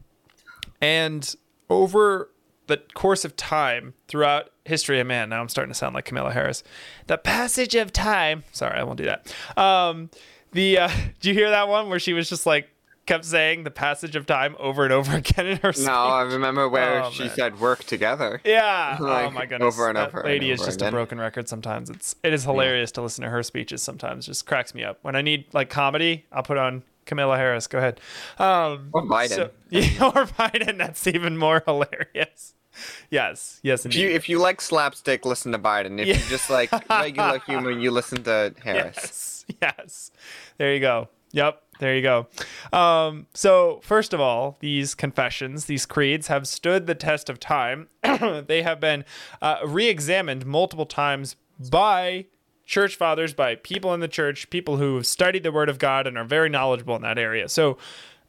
and 0.81 1.35
over 1.71 2.31
the 2.69 2.79
course 2.95 3.25
of 3.25 3.37
time 3.37 3.95
throughout 4.07 4.51
history, 4.65 5.01
and 5.01 5.09
man, 5.09 5.29
now 5.29 5.41
I'm 5.41 5.49
starting 5.49 5.73
to 5.73 5.79
sound 5.79 5.95
like 5.95 6.05
Kamala 6.05 6.33
Harris. 6.33 6.63
The 7.07 7.19
passage 7.19 7.75
of 7.75 7.93
time. 7.93 8.45
Sorry, 8.53 8.79
I 8.79 8.85
won't 8.85 8.99
do 8.99 9.05
that. 9.05 9.35
Um, 9.59 10.11
the 10.53 10.79
uh, 10.79 10.91
do 11.21 11.29
you 11.29 11.35
hear 11.35 11.51
that 11.51 11.69
one 11.69 11.89
where 11.89 11.99
she 11.99 12.13
was 12.13 12.29
just 12.29 12.47
like 12.47 12.69
kept 13.09 13.25
saying 13.25 13.65
the 13.65 13.71
passage 13.71 14.15
of 14.15 14.27
time 14.27 14.55
over 14.59 14.85
and 14.85 14.93
over 14.93 15.17
again 15.17 15.47
in 15.47 15.57
her 15.59 15.73
speech. 15.73 15.87
No, 15.87 15.93
I 15.93 16.23
remember 16.23 16.69
where 16.69 17.05
oh, 17.05 17.11
she 17.11 17.25
man. 17.25 17.35
said 17.35 17.61
work 17.61 17.83
together. 17.85 18.41
Yeah. 18.45 18.99
like, 19.01 19.27
oh 19.29 19.31
my 19.31 19.47
goodness. 19.47 19.75
Over 19.75 19.89
and 19.89 19.97
that 19.97 20.09
over. 20.09 20.23
Lady 20.23 20.51
and 20.51 20.61
over 20.61 20.63
is 20.63 20.67
just 20.67 20.81
again. 20.83 20.89
a 20.89 20.97
broken 20.97 21.19
record 21.19 21.49
sometimes. 21.49 21.91
It's 21.91 22.15
it 22.23 22.33
is 22.33 22.45
hilarious 22.45 22.91
yeah. 22.91 22.95
to 22.95 23.03
listen 23.03 23.25
to 23.25 23.31
her 23.31 23.43
speeches 23.43 23.83
sometimes. 23.83 24.27
Just 24.27 24.47
cracks 24.47 24.75
me 24.75 24.85
up. 24.85 24.99
When 25.03 25.17
I 25.17 25.23
need 25.23 25.47
like 25.53 25.71
comedy, 25.71 26.27
I'll 26.31 26.43
put 26.43 26.59
on 26.59 26.85
Kamala 27.07 27.39
Harris. 27.39 27.67
Go 27.67 27.79
ahead. 27.79 28.01
Um, 28.39 28.91
or 28.93 29.03
Biden. 29.03 29.29
So, 29.29 29.51
yeah, 29.71 30.05
or 30.05 30.27
Biden. 30.27 30.79
That's 30.79 31.07
even 31.07 31.37
more 31.37 31.63
hilarious. 31.67 32.55
Yes, 33.11 33.61
yes. 33.63 33.85
Indeed. 33.85 33.99
If 33.99 34.03
you 34.03 34.11
if 34.11 34.29
you 34.29 34.39
like 34.39 34.61
slapstick, 34.61 35.25
listen 35.25 35.53
to 35.53 35.59
Biden. 35.59 35.99
If 36.01 36.09
yeah. 36.09 36.17
you 36.17 36.23
just 36.29 36.51
like 36.51 36.71
regular 36.91 37.39
humor, 37.41 37.71
you 37.71 37.91
listen 37.91 38.23
to 38.25 38.55
Harris. 38.63 39.45
Yes, 39.49 39.57
yes. 39.63 40.11
There 40.59 40.75
you 40.75 40.81
go. 40.81 41.09
Yep. 41.33 41.63
There 41.79 41.95
you 41.95 42.03
go. 42.03 42.27
Um, 42.73 43.27
so, 43.35 43.81
first 43.83 44.13
of 44.13 44.21
all, 44.21 44.57
these 44.61 44.95
confessions, 44.95 45.67
these 45.67 45.87
creeds, 45.87 46.27
have 46.27 46.49
stood 46.49 46.87
the 46.87 46.95
test 46.95 47.31
of 47.31 47.39
time. 47.39 47.89
they 48.03 48.63
have 48.63 48.81
been 48.81 49.05
uh, 49.41 49.59
re 49.65 49.89
examined 49.89 50.45
multiple 50.45 50.87
times 50.87 51.37
by 51.71 52.27
church 52.65 52.97
fathers, 52.97 53.33
by 53.33 53.55
people 53.55 53.95
in 53.95 54.01
the 54.01 54.09
church, 54.09 54.51
people 54.51 54.77
who 54.77 54.97
have 54.97 55.07
studied 55.07 55.43
the 55.43 55.53
Word 55.53 55.69
of 55.69 55.79
God 55.79 56.07
and 56.07 56.19
are 56.19 56.25
very 56.25 56.49
knowledgeable 56.49 56.97
in 56.97 57.03
that 57.03 57.19
area. 57.19 57.49
So, 57.49 57.79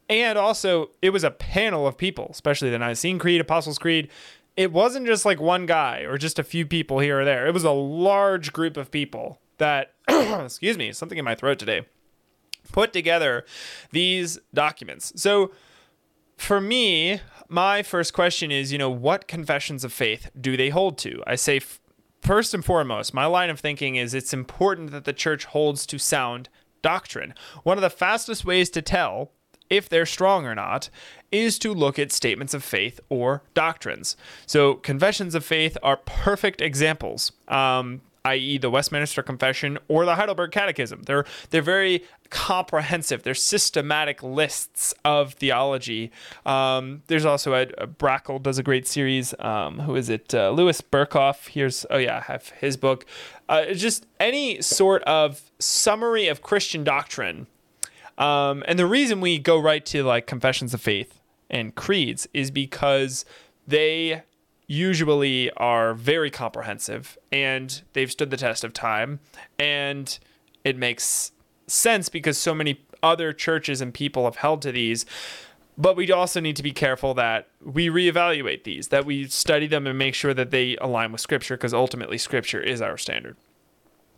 and 0.08 0.38
also, 0.38 0.90
it 1.02 1.10
was 1.10 1.24
a 1.24 1.30
panel 1.30 1.86
of 1.86 1.96
people, 1.96 2.28
especially 2.30 2.70
the 2.70 2.78
Nicene 2.78 3.18
Creed, 3.18 3.40
Apostles' 3.40 3.78
Creed. 3.78 4.08
It 4.60 4.72
wasn't 4.72 5.06
just 5.06 5.24
like 5.24 5.40
one 5.40 5.64
guy 5.64 6.00
or 6.00 6.18
just 6.18 6.38
a 6.38 6.44
few 6.44 6.66
people 6.66 6.98
here 6.98 7.20
or 7.20 7.24
there. 7.24 7.46
It 7.46 7.54
was 7.54 7.64
a 7.64 7.70
large 7.70 8.52
group 8.52 8.76
of 8.76 8.90
people 8.90 9.40
that, 9.56 9.94
excuse 10.08 10.76
me, 10.76 10.92
something 10.92 11.16
in 11.16 11.24
my 11.24 11.34
throat 11.34 11.58
today 11.58 11.86
put 12.70 12.92
together 12.92 13.46
these 13.90 14.38
documents. 14.52 15.14
So 15.16 15.50
for 16.36 16.60
me, 16.60 17.22
my 17.48 17.82
first 17.82 18.12
question 18.12 18.50
is, 18.50 18.70
you 18.70 18.76
know, 18.76 18.90
what 18.90 19.26
confessions 19.26 19.82
of 19.82 19.94
faith 19.94 20.30
do 20.38 20.58
they 20.58 20.68
hold 20.68 20.98
to? 20.98 21.22
I 21.26 21.36
say 21.36 21.56
f- 21.56 21.80
first 22.20 22.52
and 22.52 22.62
foremost, 22.62 23.14
my 23.14 23.24
line 23.24 23.48
of 23.48 23.60
thinking 23.60 23.96
is 23.96 24.12
it's 24.12 24.34
important 24.34 24.90
that 24.90 25.06
the 25.06 25.14
church 25.14 25.46
holds 25.46 25.86
to 25.86 25.98
sound 25.98 26.50
doctrine. 26.82 27.32
One 27.62 27.78
of 27.78 27.82
the 27.82 27.88
fastest 27.88 28.44
ways 28.44 28.68
to 28.70 28.82
tell 28.82 29.32
if 29.70 29.88
they're 29.88 30.06
strong 30.06 30.44
or 30.44 30.54
not, 30.54 30.90
is 31.32 31.58
to 31.60 31.72
look 31.72 31.98
at 31.98 32.12
statements 32.12 32.52
of 32.52 32.62
faith 32.64 33.00
or 33.08 33.42
doctrines. 33.54 34.16
So, 34.46 34.74
confessions 34.74 35.34
of 35.34 35.44
faith 35.44 35.78
are 35.82 35.96
perfect 35.96 36.60
examples. 36.60 37.32
Um, 37.48 38.02
i.e., 38.24 38.58
the 38.58 38.70
Westminster 38.70 39.22
Confession 39.22 39.78
or 39.88 40.04
the 40.04 40.16
Heidelberg 40.16 40.50
Catechism. 40.52 41.02
They're 41.02 41.24
they're 41.50 41.62
very 41.62 42.04
comprehensive. 42.28 43.22
They're 43.22 43.34
systematic 43.34 44.22
lists 44.22 44.94
of 45.04 45.34
theology. 45.34 46.12
Um, 46.46 47.02
there's 47.08 47.24
also 47.24 47.54
a, 47.54 47.62
a, 47.78 47.86
Brakel 47.86 48.42
does 48.42 48.58
a 48.58 48.62
great 48.62 48.86
series. 48.86 49.34
Um, 49.38 49.80
who 49.80 49.96
is 49.96 50.08
it? 50.08 50.34
Uh, 50.34 50.50
Louis 50.50 50.80
Berkhof. 50.80 51.48
Here's 51.48 51.86
oh 51.90 51.98
yeah, 51.98 52.18
I 52.18 52.32
have 52.32 52.50
his 52.50 52.76
book. 52.76 53.06
Uh, 53.48 53.72
just 53.72 54.06
any 54.18 54.60
sort 54.62 55.02
of 55.04 55.50
summary 55.58 56.28
of 56.28 56.42
Christian 56.42 56.84
doctrine. 56.84 57.46
Um, 58.18 58.62
and 58.66 58.78
the 58.78 58.86
reason 58.86 59.20
we 59.20 59.38
go 59.38 59.58
right 59.58 59.84
to 59.86 60.02
like 60.02 60.26
confessions 60.26 60.74
of 60.74 60.80
faith 60.80 61.20
and 61.48 61.74
creeds 61.74 62.28
is 62.32 62.50
because 62.50 63.24
they 63.66 64.22
usually 64.66 65.50
are 65.52 65.94
very 65.94 66.30
comprehensive 66.30 67.18
and 67.32 67.82
they've 67.92 68.10
stood 68.10 68.30
the 68.30 68.36
test 68.36 68.62
of 68.62 68.72
time. 68.72 69.20
And 69.58 70.18
it 70.64 70.76
makes 70.76 71.32
sense 71.66 72.08
because 72.08 72.38
so 72.38 72.54
many 72.54 72.84
other 73.02 73.32
churches 73.32 73.80
and 73.80 73.92
people 73.92 74.24
have 74.24 74.36
held 74.36 74.62
to 74.62 74.72
these. 74.72 75.06
But 75.76 75.96
we 75.96 76.10
also 76.12 76.40
need 76.40 76.56
to 76.56 76.62
be 76.62 76.72
careful 76.72 77.14
that 77.14 77.48
we 77.64 77.88
reevaluate 77.88 78.64
these 78.64 78.88
that 78.88 79.06
we 79.06 79.26
study 79.28 79.66
them 79.66 79.86
and 79.86 79.98
make 79.98 80.14
sure 80.14 80.34
that 80.34 80.50
they 80.50 80.76
align 80.76 81.10
with 81.10 81.20
scripture 81.20 81.56
because 81.56 81.72
ultimately 81.72 82.18
scripture 82.18 82.60
is 82.60 82.82
our 82.82 82.98
standard 82.98 83.36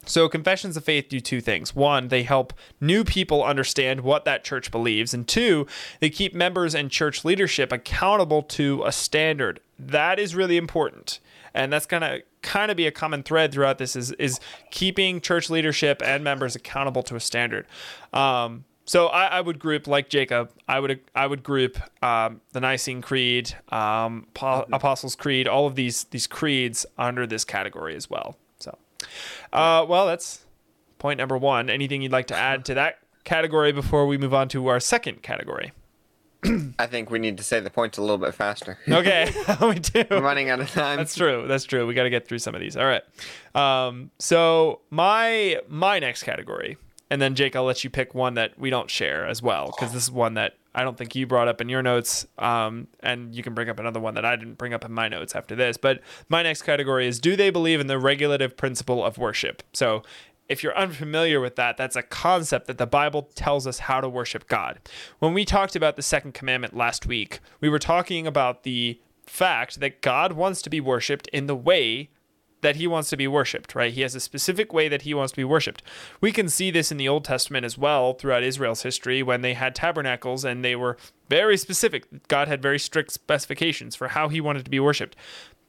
so, 0.04 0.28
confessions 0.28 0.76
of 0.76 0.84
faith 0.84 1.08
do 1.08 1.20
two 1.20 1.40
things. 1.40 1.76
One, 1.76 2.08
they 2.08 2.24
help 2.24 2.52
new 2.80 3.04
people 3.04 3.44
understand 3.44 4.00
what 4.00 4.24
that 4.24 4.42
church 4.42 4.72
believes. 4.72 5.14
And 5.14 5.28
two, 5.28 5.66
they 6.00 6.10
keep 6.10 6.34
members 6.34 6.74
and 6.74 6.90
church 6.90 7.24
leadership 7.24 7.70
accountable 7.70 8.42
to 8.42 8.82
a 8.84 8.90
standard. 8.90 9.60
That 9.78 10.18
is 10.18 10.34
really 10.34 10.56
important. 10.56 11.20
And 11.54 11.72
that's 11.72 11.86
going 11.86 12.00
to 12.00 12.22
kind 12.40 12.70
of 12.70 12.76
be 12.76 12.86
a 12.86 12.90
common 12.90 13.22
thread 13.22 13.52
throughout 13.52 13.78
this 13.78 13.94
is, 13.94 14.10
is 14.12 14.40
keeping 14.70 15.20
church 15.20 15.50
leadership 15.50 16.02
and 16.04 16.24
members 16.24 16.56
accountable 16.56 17.02
to 17.04 17.14
a 17.14 17.20
standard. 17.20 17.66
Um, 18.12 18.64
so 18.84 19.06
I, 19.06 19.26
I, 19.26 19.40
would 19.40 19.60
group 19.60 19.86
like 19.86 20.08
Jacob. 20.08 20.50
I 20.66 20.80
would 20.80 20.98
I 21.14 21.28
would 21.28 21.44
group 21.44 21.78
um, 22.02 22.40
the 22.52 22.60
Nicene 22.60 23.00
Creed, 23.00 23.54
um, 23.68 24.26
Apostles' 24.34 25.14
Creed, 25.14 25.46
all 25.46 25.68
of 25.68 25.76
these 25.76 26.04
these 26.04 26.26
creeds 26.26 26.84
under 26.98 27.24
this 27.24 27.44
category 27.44 27.94
as 27.94 28.10
well. 28.10 28.36
Uh, 29.52 29.84
well, 29.88 30.06
that's 30.06 30.44
point 30.98 31.18
number 31.18 31.36
one. 31.36 31.68
Anything 31.70 32.02
you'd 32.02 32.12
like 32.12 32.28
to 32.28 32.36
add 32.36 32.64
to 32.66 32.74
that 32.74 32.98
category 33.24 33.72
before 33.72 34.06
we 34.06 34.18
move 34.18 34.34
on 34.34 34.48
to 34.48 34.66
our 34.68 34.80
second 34.80 35.22
category? 35.22 35.72
I 36.78 36.86
think 36.86 37.10
we 37.10 37.20
need 37.20 37.36
to 37.36 37.44
say 37.44 37.60
the 37.60 37.70
points 37.70 37.98
a 37.98 38.00
little 38.00 38.18
bit 38.18 38.34
faster. 38.34 38.76
Okay, 38.88 39.32
we 39.60 39.78
do. 39.78 40.04
We're 40.10 40.20
running 40.20 40.50
out 40.50 40.60
of 40.60 40.70
time. 40.70 40.96
That's 40.96 41.14
true. 41.14 41.46
That's 41.46 41.64
true. 41.64 41.86
We 41.86 41.94
got 41.94 42.02
to 42.02 42.10
get 42.10 42.26
through 42.26 42.40
some 42.40 42.54
of 42.54 42.60
these. 42.60 42.76
All 42.76 42.84
right. 42.84 43.02
Um, 43.54 44.10
so 44.18 44.80
my 44.90 45.60
my 45.68 46.00
next 46.00 46.24
category, 46.24 46.78
and 47.10 47.22
then 47.22 47.36
Jake, 47.36 47.54
I'll 47.54 47.64
let 47.64 47.84
you 47.84 47.90
pick 47.90 48.14
one 48.14 48.34
that 48.34 48.58
we 48.58 48.70
don't 48.70 48.90
share 48.90 49.24
as 49.26 49.40
well, 49.40 49.66
because 49.66 49.92
this 49.92 50.02
is 50.02 50.10
one 50.10 50.34
that 50.34 50.56
I 50.74 50.82
don't 50.84 50.96
think 50.96 51.14
you 51.14 51.26
brought 51.26 51.48
up 51.48 51.60
in 51.60 51.68
your 51.68 51.82
notes, 51.82 52.26
um, 52.38 52.88
and 53.00 53.34
you 53.34 53.42
can 53.42 53.54
bring 53.54 53.68
up 53.68 53.78
another 53.78 54.00
one 54.00 54.14
that 54.14 54.24
I 54.24 54.36
didn't 54.36 54.58
bring 54.58 54.72
up 54.72 54.84
in 54.84 54.92
my 54.92 55.08
notes 55.08 55.34
after 55.34 55.54
this. 55.54 55.76
But 55.76 56.00
my 56.28 56.42
next 56.42 56.62
category 56.62 57.06
is 57.06 57.20
Do 57.20 57.36
they 57.36 57.50
believe 57.50 57.80
in 57.80 57.86
the 57.86 57.98
regulative 57.98 58.56
principle 58.56 59.04
of 59.04 59.18
worship? 59.18 59.62
So 59.72 60.02
if 60.48 60.62
you're 60.62 60.76
unfamiliar 60.76 61.40
with 61.40 61.56
that, 61.56 61.76
that's 61.76 61.96
a 61.96 62.02
concept 62.02 62.66
that 62.66 62.78
the 62.78 62.86
Bible 62.86 63.30
tells 63.34 63.66
us 63.66 63.80
how 63.80 64.00
to 64.00 64.08
worship 64.08 64.48
God. 64.48 64.80
When 65.18 65.34
we 65.34 65.44
talked 65.44 65.76
about 65.76 65.96
the 65.96 66.02
second 66.02 66.34
commandment 66.34 66.76
last 66.76 67.06
week, 67.06 67.40
we 67.60 67.68
were 67.68 67.78
talking 67.78 68.26
about 68.26 68.62
the 68.62 69.00
fact 69.26 69.80
that 69.80 70.02
God 70.02 70.32
wants 70.32 70.62
to 70.62 70.70
be 70.70 70.80
worshiped 70.80 71.28
in 71.28 71.46
the 71.46 71.56
way 71.56 72.10
that 72.62 72.76
he 72.76 72.86
wants 72.86 73.10
to 73.10 73.16
be 73.16 73.28
worshiped, 73.28 73.74
right? 73.74 73.92
He 73.92 74.00
has 74.00 74.14
a 74.14 74.20
specific 74.20 74.72
way 74.72 74.88
that 74.88 75.02
he 75.02 75.14
wants 75.14 75.32
to 75.32 75.36
be 75.36 75.44
worshiped. 75.44 75.82
We 76.20 76.32
can 76.32 76.48
see 76.48 76.70
this 76.70 76.90
in 76.90 76.96
the 76.96 77.08
Old 77.08 77.24
Testament 77.24 77.66
as 77.66 77.76
well 77.76 78.14
throughout 78.14 78.42
Israel's 78.42 78.82
history 78.82 79.22
when 79.22 79.42
they 79.42 79.54
had 79.54 79.74
tabernacles 79.74 80.44
and 80.44 80.64
they 80.64 80.74
were 80.74 80.96
very 81.28 81.56
specific. 81.56 82.28
God 82.28 82.48
had 82.48 82.62
very 82.62 82.78
strict 82.78 83.12
specifications 83.12 83.94
for 83.94 84.08
how 84.08 84.28
he 84.28 84.40
wanted 84.40 84.64
to 84.64 84.70
be 84.70 84.80
worshiped. 84.80 85.16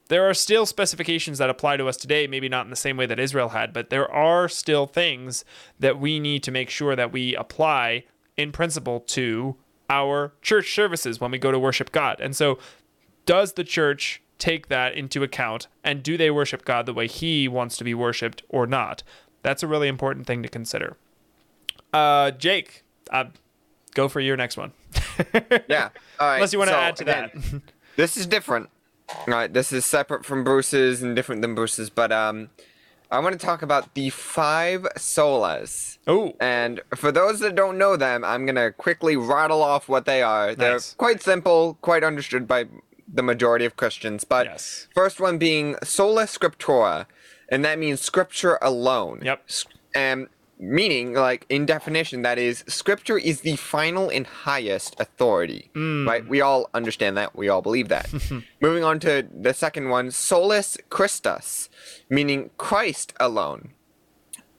There 0.08 0.28
are 0.28 0.34
still 0.34 0.66
specifications 0.66 1.38
that 1.38 1.50
apply 1.50 1.78
to 1.78 1.88
us 1.88 1.96
today, 1.96 2.26
maybe 2.26 2.48
not 2.48 2.66
in 2.66 2.70
the 2.70 2.76
same 2.76 2.96
way 2.96 3.06
that 3.06 3.18
Israel 3.18 3.50
had, 3.50 3.72
but 3.72 3.90
there 3.90 4.10
are 4.10 4.48
still 4.48 4.86
things 4.86 5.44
that 5.78 5.98
we 5.98 6.20
need 6.20 6.42
to 6.42 6.50
make 6.50 6.70
sure 6.70 6.94
that 6.94 7.12
we 7.12 7.34
apply 7.34 8.04
in 8.36 8.52
principle 8.52 9.00
to 9.00 9.56
our 9.88 10.32
church 10.42 10.74
services 10.74 11.20
when 11.20 11.30
we 11.30 11.38
go 11.38 11.50
to 11.50 11.58
worship 11.58 11.90
God. 11.90 12.20
And 12.20 12.36
so, 12.36 12.58
does 13.26 13.54
the 13.54 13.64
church 13.64 14.22
take 14.38 14.68
that 14.68 14.94
into 14.94 15.22
account 15.22 15.68
and 15.82 16.02
do 16.02 16.16
they 16.16 16.30
worship 16.30 16.64
God 16.64 16.86
the 16.86 16.94
way 16.94 17.06
he 17.06 17.48
wants 17.48 17.76
to 17.78 17.84
be 17.84 17.94
worshiped 17.94 18.42
or 18.48 18.66
not? 18.66 19.02
That's 19.42 19.62
a 19.62 19.66
really 19.66 19.88
important 19.88 20.26
thing 20.26 20.42
to 20.42 20.48
consider. 20.48 20.96
Uh, 21.92 22.30
Jake, 22.32 22.82
uh, 23.10 23.26
go 23.94 24.08
for 24.08 24.20
your 24.20 24.36
next 24.36 24.56
one. 24.56 24.72
yeah. 25.68 25.90
All 26.18 26.28
right. 26.28 26.36
Unless 26.36 26.52
you 26.52 26.58
want 26.58 26.70
to 26.70 26.74
so, 26.74 26.80
add 26.80 26.96
to 26.96 27.02
again, 27.04 27.30
that. 27.34 27.62
this 27.96 28.16
is 28.16 28.26
different. 28.26 28.70
All 29.08 29.24
right. 29.28 29.52
This 29.52 29.72
is 29.72 29.84
separate 29.84 30.24
from 30.24 30.44
Bruce's 30.44 31.02
and 31.02 31.14
different 31.14 31.42
than 31.42 31.54
Bruce's, 31.54 31.90
but 31.90 32.10
um, 32.10 32.50
I 33.10 33.20
want 33.20 33.38
to 33.38 33.46
talk 33.46 33.62
about 33.62 33.94
the 33.94 34.10
five 34.10 34.82
solas. 34.96 35.98
Oh. 36.06 36.34
And 36.40 36.80
for 36.96 37.12
those 37.12 37.40
that 37.40 37.54
don't 37.54 37.78
know 37.78 37.96
them, 37.96 38.24
I'm 38.24 38.44
going 38.44 38.56
to 38.56 38.72
quickly 38.72 39.16
rattle 39.16 39.62
off 39.62 39.88
what 39.88 40.04
they 40.04 40.22
are. 40.22 40.48
Nice. 40.48 40.56
They're 40.56 40.80
quite 40.96 41.22
simple, 41.22 41.78
quite 41.80 42.02
understood 42.02 42.48
by 42.48 42.64
the 43.12 43.22
majority 43.22 43.64
of 43.64 43.76
Christians. 43.76 44.24
But 44.24 44.46
yes. 44.46 44.88
first 44.94 45.20
one 45.20 45.38
being 45.38 45.76
sola 45.82 46.24
scriptura, 46.24 47.06
and 47.48 47.64
that 47.64 47.78
means 47.78 48.00
scripture 48.00 48.58
alone. 48.62 49.20
Yep. 49.22 49.48
And 49.94 50.22
um, 50.24 50.28
meaning 50.58 51.14
like 51.14 51.46
in 51.48 51.66
definition 51.66 52.22
that 52.22 52.38
is 52.38 52.64
scripture 52.66 53.18
is 53.18 53.40
the 53.40 53.56
final 53.56 54.08
and 54.08 54.26
highest 54.26 54.98
authority 55.00 55.70
mm. 55.74 56.06
right 56.06 56.26
we 56.28 56.40
all 56.40 56.70
understand 56.74 57.16
that 57.16 57.34
we 57.34 57.48
all 57.48 57.60
believe 57.60 57.88
that 57.88 58.08
moving 58.60 58.84
on 58.84 59.00
to 59.00 59.26
the 59.32 59.52
second 59.52 59.88
one 59.88 60.10
solus 60.10 60.78
christus 60.90 61.68
meaning 62.08 62.50
christ 62.56 63.12
alone 63.18 63.70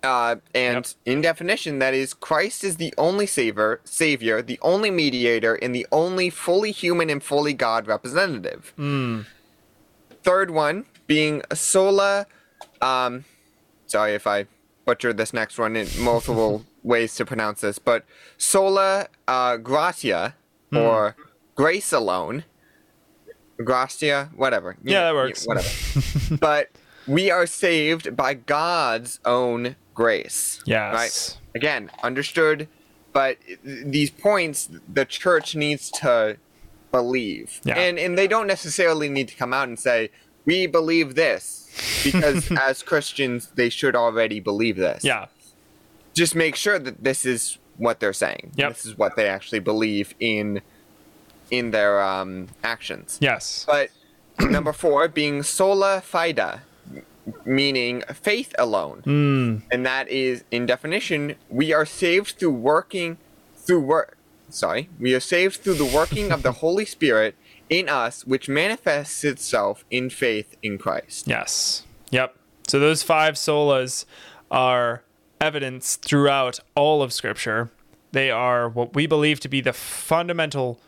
uh, 0.06 0.36
and 0.54 0.96
in 1.06 1.20
definition 1.22 1.80
that 1.80 1.94
is 1.94 2.14
christ 2.14 2.64
is 2.64 2.78
the 2.78 2.94
only 2.98 3.26
savior 3.26 3.82
savior 3.84 4.42
the 4.42 4.60
only 4.62 4.92
mediator 4.92 5.56
and 5.56 5.74
the 5.74 5.86
only 5.92 6.30
fully 6.30 6.72
human 6.72 7.10
and 7.10 7.22
fully 7.24 7.54
god 7.54 7.88
representative 7.88 8.74
third 10.24 10.52
one 10.52 10.86
being 11.08 11.42
sola 11.54 12.26
um 12.82 13.26
sorry 13.88 14.14
if 14.14 14.26
i 14.28 14.46
butchered 14.86 15.18
this 15.18 15.34
next 15.34 15.58
one 15.58 15.76
in 15.76 15.88
multiple 16.00 16.64
ways 16.84 17.16
to 17.16 17.26
pronounce 17.26 17.62
this, 17.62 17.80
but 17.80 18.06
sola 18.38 19.08
uh, 19.28 19.58
gratia 19.58 20.36
or 20.72 21.16
grace 21.56 21.92
alone, 21.92 22.44
gratia, 23.64 24.30
whatever. 24.36 24.78
Yeah, 24.84 25.06
that 25.06 25.10
you- 25.10 25.16
works. 25.16 25.48
whatever. 25.48 25.68
but 26.40 26.70
we 27.08 27.30
are 27.32 27.46
saved 27.46 28.16
by 28.16 28.34
God's 28.34 29.20
own 29.26 29.76
grace. 29.94 30.62
Yes. 30.66 30.94
Right. 30.94 31.38
Again, 31.56 31.92
understood. 32.04 32.68
But 33.14 33.38
these 33.64 34.10
points, 34.10 34.70
the 34.92 35.06
church 35.06 35.56
needs 35.56 35.90
to 36.02 36.38
believe, 36.92 37.62
Yeah. 37.64 37.78
and 37.78 37.98
and 37.98 38.18
they 38.18 38.28
don't 38.28 38.48
necessarily 38.48 39.08
need 39.10 39.28
to 39.30 39.36
come 39.36 39.54
out 39.54 39.68
and 39.68 39.80
say 39.80 40.12
we 40.46 40.68
believe 40.68 41.16
this, 41.16 41.70
because 42.04 42.52
as 42.60 42.84
Christians 42.84 43.48
they 43.56 43.70
should 43.70 43.96
already 43.96 44.40
believe 44.40 44.76
this. 44.78 45.04
Yeah. 45.04 45.28
Just 46.14 46.36
make 46.36 46.56
sure 46.56 46.78
that 46.80 47.04
this 47.04 47.26
is 47.26 47.58
what 47.78 48.00
they're 48.00 48.14
saying. 48.14 48.52
Yep. 48.56 48.70
This 48.74 48.86
is 48.86 48.98
what 48.98 49.16
they 49.16 49.28
actually 49.28 49.60
believe 49.60 50.14
in 50.20 50.62
in 51.52 51.72
their 51.72 52.02
um, 52.02 52.48
actions. 52.64 53.18
Yes. 53.22 53.66
But 53.68 53.90
number 54.40 54.74
four 54.74 55.08
being 55.08 55.42
sola 55.44 56.02
fide, 56.02 56.60
meaning 57.46 58.04
faith 58.14 58.54
alone. 58.58 59.02
Mm. 59.06 59.62
And 59.72 59.86
that 59.86 60.08
is, 60.10 60.44
in 60.52 60.66
definition, 60.66 61.36
we 61.50 61.74
are 61.74 61.86
saved 61.86 62.38
through 62.40 62.52
working, 62.52 63.18
through 63.56 63.82
work. 63.82 64.18
Sorry, 64.50 64.90
we 65.00 65.14
are 65.16 65.20
saved 65.20 65.58
through 65.62 65.74
the 65.76 65.86
working 65.86 66.32
of 66.32 66.44
the 66.44 66.52
Holy 66.64 66.86
Spirit 66.86 67.36
in 67.70 67.90
us, 67.90 68.26
which 68.26 68.48
manifests 68.48 69.24
itself 69.24 69.84
in 69.90 70.10
faith 70.10 70.56
in 70.62 70.78
Christ. 70.78 71.28
Yes. 71.28 71.84
Yep. 72.12 72.36
So 72.68 72.80
those 72.80 73.02
five 73.04 73.36
solas 73.36 74.06
are 74.52 75.04
evidence 75.42 75.96
throughout 75.96 76.60
all 76.76 77.02
of 77.02 77.12
Scripture. 77.12 77.70
They 78.12 78.30
are 78.32 78.70
what 78.70 78.94
we 78.96 79.08
believe 79.08 79.40
to 79.42 79.50
be 79.50 79.62
the 79.62 79.74
fundamental 79.74 80.80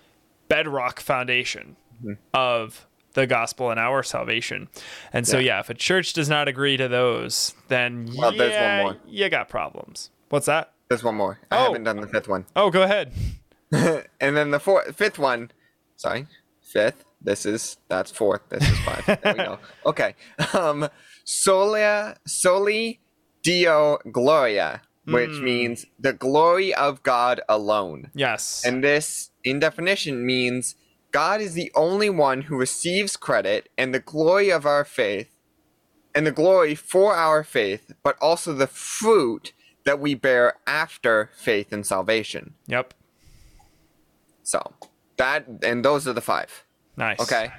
bedrock 0.48 1.00
foundation 1.00 1.76
Mm-hmm. 1.98 2.14
of 2.32 2.86
the 3.18 3.28
gospel 3.28 3.70
and 3.72 3.80
our 3.80 4.04
salvation. 4.04 4.70
And 5.12 5.28
so, 5.28 5.38
Yeah. 5.40 5.56
yeah, 5.56 5.60
if 5.62 5.70
a 5.70 5.74
church 5.74 6.14
does 6.14 6.30
not 6.30 6.48
agree 6.48 6.78
to 6.78 6.88
those, 6.88 7.54
then 7.68 8.10
Well, 8.16 8.32
there's 8.32 8.54
one 8.54 8.62
yeah, 8.62 8.84
more. 8.84 8.98
you 9.08 9.28
got 9.30 9.50
problems. 9.50 10.12
What's 10.30 10.46
that? 10.46 10.72
There's 10.88 11.04
one 11.04 11.16
more. 11.16 11.40
I 11.52 11.58
Oh. 11.58 11.64
haven't 11.66 11.84
done 11.84 12.00
the 12.00 12.08
fifth 12.08 12.28
one. 12.30 12.46
Oh, 12.56 12.70
go 12.70 12.84
ahead. 12.84 13.12
and 13.72 14.38
then 14.38 14.52
the 14.52 14.60
fourth, 14.60 14.96
fifth 14.96 15.18
one. 15.20 15.52
Sorry, 15.98 16.28
fifth. 16.62 17.04
This 17.20 17.46
is 17.46 17.78
that's 17.90 18.12
fourth. 18.12 18.42
This 18.50 18.62
is 18.70 18.78
five. 18.86 19.06
there 19.06 19.34
we 19.34 19.44
go. 19.44 19.60
Okay. 19.88 20.14
Um, 20.54 20.88
solia 21.26 22.16
soli 22.26 23.00
Deo 23.44 23.98
gloria, 24.12 24.82
which 25.06 25.32
Hmm. 25.38 25.44
means 25.44 25.86
the 26.00 26.14
glory 26.14 26.74
of 26.74 27.02
God 27.04 27.42
alone. 27.50 28.12
Yes. 28.14 28.64
And 28.66 28.84
this, 28.84 29.32
in 29.44 29.60
definition, 29.60 30.26
means 30.26 30.76
God 31.12 31.42
is 31.42 31.54
the 31.54 31.72
only 31.76 32.10
one 32.10 32.44
who 32.44 32.58
receives 32.58 33.16
credit 33.16 33.70
and 33.78 33.94
the 33.94 34.00
glory 34.00 34.50
of 34.52 34.66
our 34.66 34.84
faith, 34.84 35.34
and 36.14 36.26
the 36.26 36.32
glory 36.32 36.76
for 36.76 37.16
our 37.16 37.44
faith, 37.44 37.92
but 38.04 38.18
also 38.20 38.54
the 38.54 38.68
fruit 38.68 39.54
that 39.86 40.00
we 40.00 40.16
bear 40.16 40.56
after 40.66 41.30
faith 41.38 41.72
and 41.72 41.86
salvation. 41.86 42.56
yep. 42.68 42.94
So 44.44 44.74
that 45.18 45.46
and 45.62 45.84
those 45.84 46.08
are 46.08 46.14
the 46.14 46.22
five. 46.22 46.64
Nice. 46.96 47.20
Okay. 47.20 47.52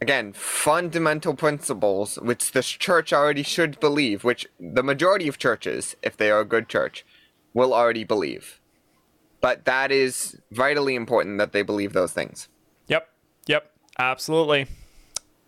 Again, 0.00 0.32
fundamental 0.32 1.34
principles 1.34 2.16
which 2.16 2.52
the 2.52 2.62
church 2.62 3.12
already 3.12 3.42
should 3.42 3.78
believe, 3.78 4.24
which 4.24 4.46
the 4.58 4.82
majority 4.82 5.28
of 5.28 5.38
churches, 5.38 5.94
if 6.02 6.16
they 6.16 6.30
are 6.30 6.40
a 6.40 6.44
good 6.44 6.68
church, 6.68 7.04
will 7.54 7.72
already 7.72 8.02
believe. 8.02 8.60
But 9.42 9.66
that 9.66 9.92
is 9.92 10.38
vitally 10.50 10.94
important 10.94 11.36
that 11.38 11.52
they 11.52 11.60
believe 11.62 11.92
those 11.92 12.12
things. 12.12 12.48
Yep. 12.86 13.08
Yep. 13.46 13.70
Absolutely. 13.98 14.66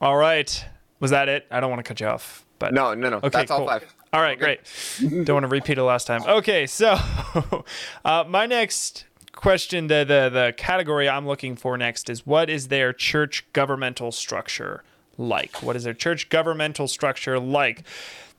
All 0.02 0.16
right. 0.16 0.64
Was 1.00 1.12
that 1.12 1.28
it? 1.30 1.46
I 1.50 1.60
don't 1.60 1.70
want 1.70 1.82
to 1.82 1.88
cut 1.88 2.00
you 2.00 2.06
off, 2.08 2.44
but 2.58 2.74
No, 2.74 2.92
no, 2.92 3.08
no. 3.08 3.16
Okay, 3.18 3.28
that's 3.30 3.50
all 3.50 3.58
cool. 3.60 3.68
five. 3.68 3.94
All 4.12 4.20
right, 4.20 4.38
great. 4.38 4.60
Don't 5.00 5.28
want 5.28 5.42
to 5.42 5.48
repeat 5.48 5.76
it 5.76 5.82
last 5.82 6.06
time. 6.06 6.22
Okay, 6.22 6.66
so 6.68 6.96
uh, 8.04 8.24
my 8.28 8.46
next 8.46 9.06
question, 9.32 9.88
the, 9.88 10.04
the 10.04 10.30
the 10.32 10.54
category 10.56 11.08
I'm 11.08 11.26
looking 11.26 11.56
for 11.56 11.76
next 11.76 12.08
is 12.08 12.24
what 12.24 12.48
is 12.48 12.68
their 12.68 12.92
church 12.92 13.44
governmental 13.52 14.12
structure 14.12 14.84
like? 15.18 15.62
What 15.64 15.74
is 15.74 15.82
their 15.82 15.94
church 15.94 16.28
governmental 16.28 16.86
structure 16.86 17.40
like? 17.40 17.82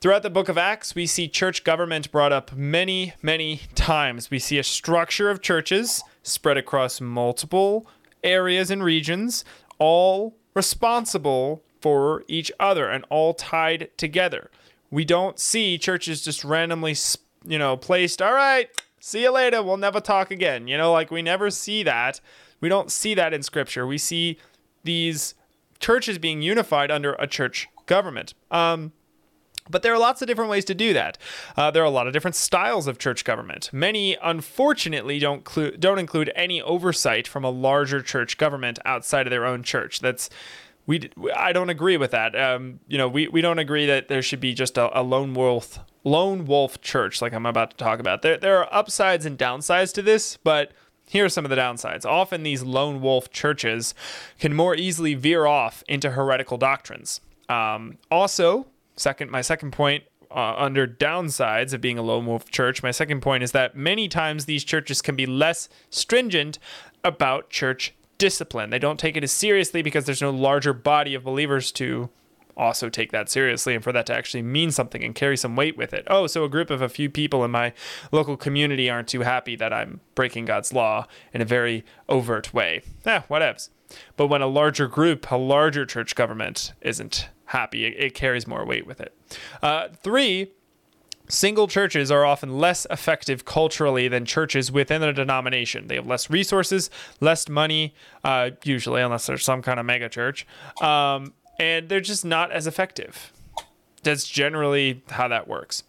Throughout 0.01 0.23
the 0.23 0.29
book 0.29 0.49
of 0.49 0.57
Acts, 0.57 0.93
we 0.93 1.07
see 1.07 1.27
church 1.27 1.63
government 1.63 2.11
brought 2.11 2.31
up 2.31 2.53
many, 2.53 3.13
many 3.21 3.61
times. 3.73 4.29
We 4.29 4.39
see 4.39 4.59
a 4.59 4.63
structure 4.63 5.29
of 5.29 5.41
churches 5.41 6.03
spread 6.21 6.57
across 6.57 7.01
multiple 7.01 7.87
areas 8.23 8.69
and 8.69 8.83
regions, 8.83 9.45
all 9.79 10.35
responsible 10.53 11.63
for 11.81 12.23
each 12.27 12.51
other 12.59 12.89
and 12.89 13.05
all 13.09 13.33
tied 13.33 13.89
together. 13.97 14.51
We 14.91 15.05
don't 15.05 15.39
see 15.39 15.77
churches 15.77 16.23
just 16.23 16.43
randomly, 16.43 16.95
you 17.43 17.57
know, 17.57 17.77
placed, 17.77 18.21
all 18.21 18.33
right, 18.33 18.69
see 18.99 19.23
you 19.23 19.31
later, 19.31 19.63
we'll 19.63 19.77
never 19.77 19.99
talk 19.99 20.29
again. 20.29 20.67
You 20.67 20.77
know, 20.77 20.91
like 20.91 21.09
we 21.09 21.21
never 21.21 21.49
see 21.49 21.83
that. 21.83 22.19
We 22.59 22.69
don't 22.69 22.91
see 22.91 23.13
that 23.15 23.33
in 23.33 23.43
scripture. 23.43 23.87
We 23.87 23.97
see 23.97 24.37
these 24.83 25.35
churches 25.79 26.17
being 26.17 26.41
unified 26.41 26.91
under 26.91 27.13
a 27.13 27.27
church 27.27 27.67
government. 27.85 28.33
Um, 28.51 28.91
but 29.69 29.81
there 29.81 29.93
are 29.93 29.99
lots 29.99 30.21
of 30.21 30.27
different 30.27 30.49
ways 30.49 30.65
to 30.65 30.75
do 30.75 30.93
that. 30.93 31.17
Uh, 31.57 31.71
there 31.71 31.81
are 31.81 31.85
a 31.85 31.91
lot 31.91 32.07
of 32.07 32.13
different 32.13 32.35
styles 32.35 32.87
of 32.87 32.97
church 32.97 33.23
government. 33.23 33.69
Many, 33.73 34.17
unfortunately, 34.21 35.19
don't 35.19 35.43
clu- 35.43 35.77
don't 35.77 35.99
include 35.99 36.31
any 36.35 36.61
oversight 36.61 37.27
from 37.27 37.43
a 37.43 37.49
larger 37.49 38.01
church 38.01 38.37
government 38.37 38.79
outside 38.85 39.25
of 39.27 39.31
their 39.31 39.45
own 39.45 39.63
church. 39.63 39.99
That's 39.99 40.29
we. 40.85 41.09
I 41.35 41.51
don't 41.51 41.69
agree 41.69 41.97
with 41.97 42.11
that. 42.11 42.39
Um, 42.39 42.79
you 42.87 42.97
know, 42.97 43.07
we, 43.07 43.27
we 43.27 43.41
don't 43.41 43.59
agree 43.59 43.85
that 43.87 44.07
there 44.07 44.21
should 44.21 44.39
be 44.39 44.53
just 44.53 44.77
a, 44.77 44.99
a 44.99 45.01
lone 45.01 45.33
wolf 45.33 45.79
lone 46.03 46.45
wolf 46.45 46.79
church 46.81 47.21
like 47.21 47.33
I'm 47.33 47.45
about 47.47 47.71
to 47.71 47.77
talk 47.77 47.99
about. 47.99 48.21
There 48.21 48.37
there 48.37 48.59
are 48.59 48.69
upsides 48.71 49.25
and 49.25 49.37
downsides 49.37 49.93
to 49.95 50.01
this, 50.01 50.37
but 50.37 50.71
here 51.07 51.25
are 51.25 51.29
some 51.29 51.45
of 51.45 51.49
the 51.49 51.55
downsides. 51.55 52.05
Often 52.05 52.43
these 52.43 52.63
lone 52.63 53.01
wolf 53.01 53.29
churches 53.31 53.93
can 54.39 54.55
more 54.55 54.75
easily 54.75 55.13
veer 55.13 55.45
off 55.45 55.83
into 55.87 56.11
heretical 56.11 56.57
doctrines. 56.57 57.21
Um, 57.49 57.97
also, 58.09 58.67
second, 58.95 59.31
my 59.31 59.41
second 59.41 59.71
point 59.71 60.03
uh, 60.31 60.55
under 60.57 60.87
downsides 60.87 61.73
of 61.73 61.81
being 61.81 61.97
a 61.97 62.01
lone 62.01 62.25
wolf 62.25 62.49
church, 62.51 62.83
my 62.83 62.91
second 62.91 63.21
point 63.21 63.43
is 63.43 63.51
that 63.51 63.75
many 63.75 64.07
times 64.07 64.45
these 64.45 64.63
churches 64.63 65.01
can 65.01 65.15
be 65.15 65.25
less 65.25 65.69
stringent 65.89 66.59
about 67.03 67.49
church 67.49 67.93
discipline. 68.17 68.69
They 68.69 68.79
don't 68.79 68.99
take 68.99 69.17
it 69.17 69.23
as 69.23 69.31
seriously 69.31 69.81
because 69.81 70.05
there's 70.05 70.21
no 70.21 70.31
larger 70.31 70.73
body 70.73 71.15
of 71.15 71.23
believers 71.23 71.71
to 71.73 72.09
also 72.57 72.89
take 72.89 73.11
that 73.11 73.29
seriously 73.29 73.75
and 73.75 73.83
for 73.83 73.91
that 73.91 74.05
to 74.05 74.13
actually 74.13 74.41
mean 74.41 74.71
something 74.71 75.03
and 75.03 75.13
carry 75.13 75.37
some 75.37 75.55
weight 75.55 75.77
with 75.77 75.93
it. 75.93 76.05
Oh, 76.07 76.27
so 76.27 76.43
a 76.43 76.49
group 76.49 76.69
of 76.69 76.81
a 76.81 76.89
few 76.89 77.09
people 77.09 77.43
in 77.43 77.51
my 77.51 77.73
local 78.11 78.37
community 78.37 78.89
aren't 78.89 79.09
too 79.09 79.21
happy 79.21 79.55
that 79.57 79.73
I'm 79.73 79.99
breaking 80.15 80.45
God's 80.45 80.71
law 80.73 81.07
in 81.33 81.41
a 81.41 81.45
very 81.45 81.83
overt 82.07 82.53
way. 82.53 82.81
Eh, 83.05 83.21
whatevs. 83.29 83.69
But 84.17 84.27
when 84.27 84.41
a 84.41 84.47
larger 84.47 84.87
group, 84.87 85.29
a 85.31 85.35
larger 85.35 85.85
church 85.85 86.15
government 86.15 86.73
isn't 86.81 87.29
happy, 87.45 87.85
it, 87.85 87.95
it 87.97 88.13
carries 88.13 88.47
more 88.47 88.65
weight 88.65 88.85
with 88.85 89.01
it. 89.01 89.15
Uh, 89.61 89.89
three, 90.03 90.51
Single 91.27 91.67
churches 91.67 92.11
are 92.11 92.23
often 92.23 92.59
less 92.59 92.85
effective 92.91 93.45
culturally 93.45 94.07
than 94.07 94.25
churches 94.25 94.71
within 94.71 95.01
a 95.01 95.11
denomination. 95.11 95.87
They 95.87 95.95
have 95.95 96.05
less 96.05 96.29
resources, 96.29 96.91
less 97.19 97.49
money, 97.49 97.95
uh, 98.23 98.51
usually, 98.63 99.01
unless 99.01 99.25
there's 99.25 99.43
some 99.43 99.63
kind 99.63 99.79
of 99.79 99.87
mega 99.87 100.07
church, 100.07 100.45
um, 100.81 101.33
and 101.59 101.89
they're 101.89 101.99
just 101.99 102.25
not 102.25 102.51
as 102.51 102.67
effective. 102.67 103.33
That's 104.03 104.27
generally 104.27 105.03
how 105.09 105.27
that 105.29 105.47
works. 105.47 105.83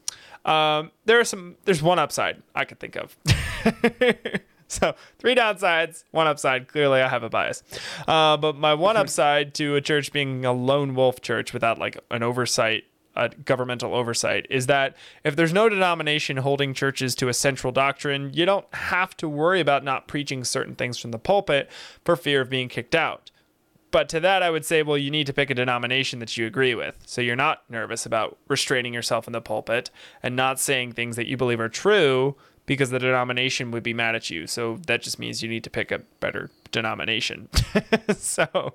Um, 0.47 0.91
there 1.05 1.21
are 1.21 1.25
some. 1.25 1.57
There's 1.65 1.83
one 1.83 1.99
upside 1.99 2.43
I 2.55 2.65
could 2.65 2.81
think 2.81 2.97
of. 2.97 3.17
so 4.69 4.95
three 5.19 5.35
downsides, 5.35 6.05
one 6.11 6.27
upside. 6.27 6.69
Clearly, 6.69 7.01
I 7.01 7.09
have 7.09 7.23
a 7.23 7.29
bias. 7.29 7.63
Uh, 8.07 8.37
but 8.37 8.57
my 8.57 8.75
one 8.75 8.97
upside 8.97 9.55
to 9.55 9.77
a 9.77 9.81
church 9.81 10.13
being 10.13 10.45
a 10.45 10.53
lone 10.53 10.95
wolf 10.95 11.21
church 11.21 11.53
without 11.53 11.79
like 11.79 11.99
an 12.11 12.23
oversight 12.23 12.85
a 13.17 13.31
governmental 13.31 13.95
oversight 13.95 14.47
is 14.51 14.67
that 14.67 14.95
if 15.25 15.35
there's 15.35 15.53
no 15.53 15.69
denomination 15.69 16.37
holding 16.37 16.75
churches 16.75 17.15
to 17.15 17.29
a 17.29 17.35
central 17.35 17.73
doctrine, 17.73 18.31
you 18.35 18.45
don't 18.45 18.67
have 18.75 19.17
to 19.17 19.29
worry 19.29 19.59
about 19.59 19.83
not 19.83 20.07
preaching 20.07 20.45
certain 20.45 20.75
things 20.75 20.99
from 20.99 21.11
the 21.13 21.19
pulpit 21.19 21.71
for 22.05 22.15
fear 22.15 22.43
of 22.43 22.51
being 22.51 22.69
kicked 22.69 22.95
out. 22.95 23.31
But 23.91 24.11
to 24.11 24.21
that, 24.21 24.43
I 24.43 24.51
would 24.51 24.67
say, 24.67 24.83
well, 24.83 24.99
you 24.99 25.11
need 25.11 25.27
to 25.29 25.33
pick 25.33 25.49
a 25.49 25.55
denomination 25.55 26.19
that 26.19 26.37
you 26.37 26.47
agree 26.47 26.75
with. 26.75 26.99
So 27.07 27.23
you're 27.23 27.37
not 27.37 27.63
nervous 27.71 28.05
about 28.05 28.37
restraining 28.49 28.93
yourself 28.93 29.27
in 29.27 29.33
the 29.33 29.41
pulpit 29.41 29.91
and 30.23 30.37
not 30.37 30.61
saying 30.61 30.93
things 30.93 31.17
that 31.17 31.27
you 31.27 31.39
believe 31.39 31.61
are 31.61 31.71
true 31.71 32.37
because 32.67 32.91
the 32.91 32.99
denomination 32.99 33.71
would 33.71 33.83
be 33.83 33.95
mad 33.95 34.15
at 34.15 34.29
you. 34.31 34.47
So 34.47 34.79
that 34.87 35.03
just 35.03 35.19
means 35.19 35.43
you 35.43 35.49
need 35.49 35.65
to 35.65 35.71
pick 35.71 35.91
a 35.91 36.01
better 36.21 36.51
denomination. 36.73 37.49
so 38.17 38.75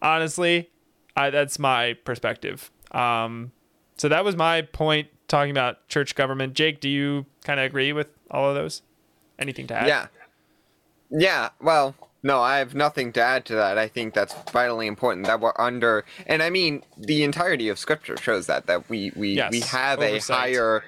honestly, 0.00 0.70
I, 1.16 1.30
that's 1.30 1.58
my 1.58 1.94
perspective. 2.04 2.70
Um, 2.92 3.52
so 3.96 4.08
that 4.08 4.24
was 4.24 4.36
my 4.36 4.62
point 4.62 5.08
talking 5.28 5.50
about 5.50 5.88
church 5.88 6.14
government. 6.14 6.54
Jake, 6.54 6.80
do 6.80 6.88
you 6.88 7.26
kind 7.44 7.60
of 7.60 7.66
agree 7.66 7.92
with 7.92 8.08
all 8.30 8.48
of 8.48 8.54
those? 8.54 8.82
Anything 9.38 9.66
to 9.68 9.74
add? 9.74 9.88
Yeah. 9.88 10.06
Yeah. 11.10 11.48
Well, 11.60 11.94
no, 12.22 12.40
I 12.40 12.58
have 12.58 12.74
nothing 12.74 13.12
to 13.14 13.22
add 13.22 13.46
to 13.46 13.54
that. 13.54 13.78
I 13.78 13.88
think 13.88 14.12
that's 14.14 14.34
vitally 14.52 14.86
important 14.86 15.26
that 15.26 15.40
we're 15.40 15.54
under, 15.58 16.04
and 16.26 16.42
I 16.42 16.50
mean 16.50 16.82
the 16.98 17.22
entirety 17.24 17.70
of 17.70 17.78
Scripture 17.78 18.16
shows 18.18 18.46
that 18.46 18.66
that 18.66 18.90
we 18.90 19.10
we 19.16 19.34
Yes, 19.34 19.50
we 19.50 19.60
have 19.60 20.00
oversight. 20.00 20.36
a 20.36 20.40
higher, 20.40 20.84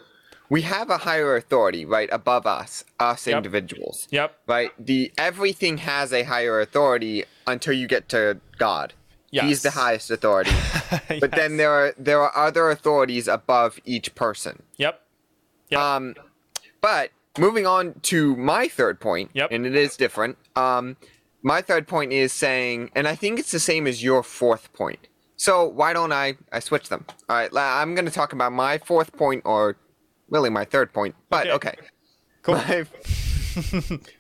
we 0.52 0.60
have 0.62 0.90
a 0.90 0.98
higher 0.98 1.34
authority 1.34 1.84
right 1.86 2.10
above 2.12 2.44
us, 2.46 2.84
us 3.00 3.26
Yep. 3.26 3.36
individuals. 3.38 4.06
Yep. 4.10 4.30
Right. 4.46 4.70
The 4.78 5.10
everything 5.16 5.78
has 5.78 6.12
a 6.12 6.24
higher 6.24 6.60
authority 6.60 7.24
until 7.46 7.72
you 7.80 7.86
get 7.86 8.08
to 8.10 8.38
God. 8.58 8.92
He's 9.30 9.62
the 9.62 9.70
highest 9.70 10.10
authority. 10.10 10.52
But 11.24 11.30
then 11.40 11.56
there 11.56 11.72
are 11.80 11.94
there 12.08 12.20
are 12.20 12.32
other 12.48 12.64
authorities 12.70 13.26
above 13.28 13.80
each 13.94 14.14
person. 14.14 14.54
Yep. 14.76 14.94
Yep. 15.70 15.80
Um, 15.80 16.14
but 16.82 17.06
moving 17.38 17.66
on 17.66 17.94
to 18.12 18.36
my 18.36 18.68
third 18.68 19.00
point, 19.00 19.30
Yep. 19.32 19.48
and 19.52 19.64
it 19.64 19.74
is 19.74 19.96
different. 19.96 20.36
Um, 20.54 20.96
my 21.42 21.62
third 21.62 21.88
point 21.88 22.12
is 22.12 22.30
saying, 22.46 22.90
and 22.94 23.08
I 23.08 23.14
think 23.14 23.38
it's 23.40 23.52
the 23.52 23.64
same 23.72 23.86
as 23.86 24.04
your 24.04 24.22
fourth 24.22 24.70
point. 24.74 25.08
So 25.36 25.64
why 25.80 25.90
don't 25.94 26.12
I 26.12 26.26
I 26.56 26.60
switch 26.60 26.86
them? 26.90 27.06
All 27.28 27.36
right, 27.36 27.50
I'm 27.56 27.94
going 27.96 28.04
to 28.12 28.16
talk 28.20 28.32
about 28.34 28.52
my 28.52 28.76
fourth 28.90 29.10
point, 29.22 29.42
or 29.46 29.76
really 30.32 30.50
my 30.50 30.64
third 30.64 30.92
point. 30.92 31.14
But 31.30 31.46
Okay. 31.46 31.68
okay, 31.70 31.74
cool. 32.42 32.56
my, 32.56 32.86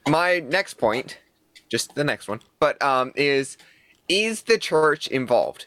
my 0.08 0.38
next 0.40 0.74
point, 0.74 1.18
just 1.68 1.94
the 1.96 2.04
next 2.04 2.28
one, 2.28 2.40
but 2.60 2.80
um, 2.82 3.12
is 3.16 3.56
is 4.08 4.42
the 4.42 4.58
church 4.58 5.08
involved? 5.08 5.66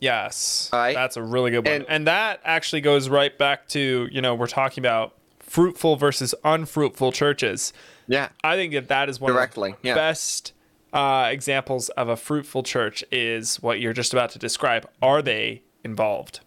Yes. 0.00 0.68
Right. 0.72 0.94
That's 0.94 1.16
a 1.16 1.22
really 1.22 1.50
good 1.52 1.64
one. 1.64 1.74
And- 1.74 1.86
And, 1.88 2.06
that 2.08 2.40
actually 2.44 2.80
goes 2.82 3.08
right 3.08 3.36
back 3.38 3.68
to, 3.68 4.08
you 4.10 4.20
know, 4.20 4.34
we're 4.34 4.48
talking 4.48 4.82
about 4.82 5.14
fruitful 5.38 5.96
versus 5.96 6.34
unfruitful 6.44 7.12
churches. 7.12 7.72
Yeah. 8.08 8.30
I 8.42 8.56
think 8.56 8.72
that 8.74 8.88
that 8.88 9.08
is 9.08 9.20
one 9.20 9.32
Directly, 9.32 9.70
of 9.72 9.80
the 9.82 9.88
yeah. 9.88 9.94
best 9.94 10.52
uh, 10.92 11.28
examples 11.30 11.88
of 11.90 12.08
a 12.08 12.16
fruitful 12.16 12.64
church 12.64 13.04
is 13.12 13.62
what 13.62 13.80
you're 13.80 13.92
just 13.92 14.12
about 14.12 14.30
to 14.30 14.38
describe. 14.38 14.88
Are 15.00 15.22
they 15.22 15.62
involved? 15.84 16.40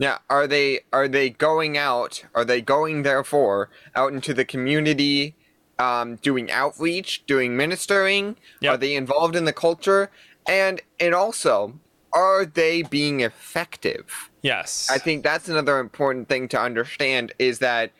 Yeah, 0.00 0.18
are 0.30 0.46
they 0.46 0.80
are 0.94 1.08
they 1.08 1.28
going 1.28 1.76
out? 1.76 2.24
Are 2.34 2.44
they 2.44 2.62
going 2.62 3.02
therefore 3.02 3.68
out 3.94 4.14
into 4.14 4.32
the 4.32 4.46
community, 4.46 5.34
um, 5.78 6.16
doing 6.16 6.50
outreach, 6.50 7.26
doing 7.26 7.54
ministering? 7.54 8.36
Yep. 8.62 8.74
Are 8.74 8.76
they 8.78 8.94
involved 8.94 9.36
in 9.36 9.44
the 9.44 9.52
culture? 9.52 10.10
And 10.48 10.80
and 10.98 11.14
also, 11.14 11.78
are 12.14 12.46
they 12.46 12.80
being 12.80 13.20
effective? 13.20 14.30
Yes. 14.40 14.88
I 14.90 14.96
think 14.96 15.22
that's 15.22 15.50
another 15.50 15.78
important 15.78 16.30
thing 16.30 16.48
to 16.48 16.58
understand 16.58 17.34
is 17.38 17.58
that 17.58 17.92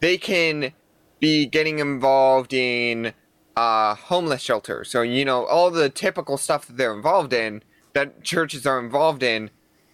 they 0.00 0.18
can 0.18 0.72
be 1.20 1.46
getting 1.46 1.78
involved 1.78 2.52
in 2.52 3.12
uh, 3.54 3.94
homeless 3.94 4.42
shelters. 4.42 4.90
So 4.90 5.02
you 5.02 5.24
know 5.24 5.44
all 5.46 5.70
the 5.70 5.90
typical 5.90 6.36
stuff 6.38 6.66
that 6.66 6.76
they're 6.76 6.92
involved 6.92 7.32
in, 7.32 7.62
that 7.92 8.24
churches 8.24 8.66
are 8.66 8.80
involved 8.80 9.22
in. 9.22 9.50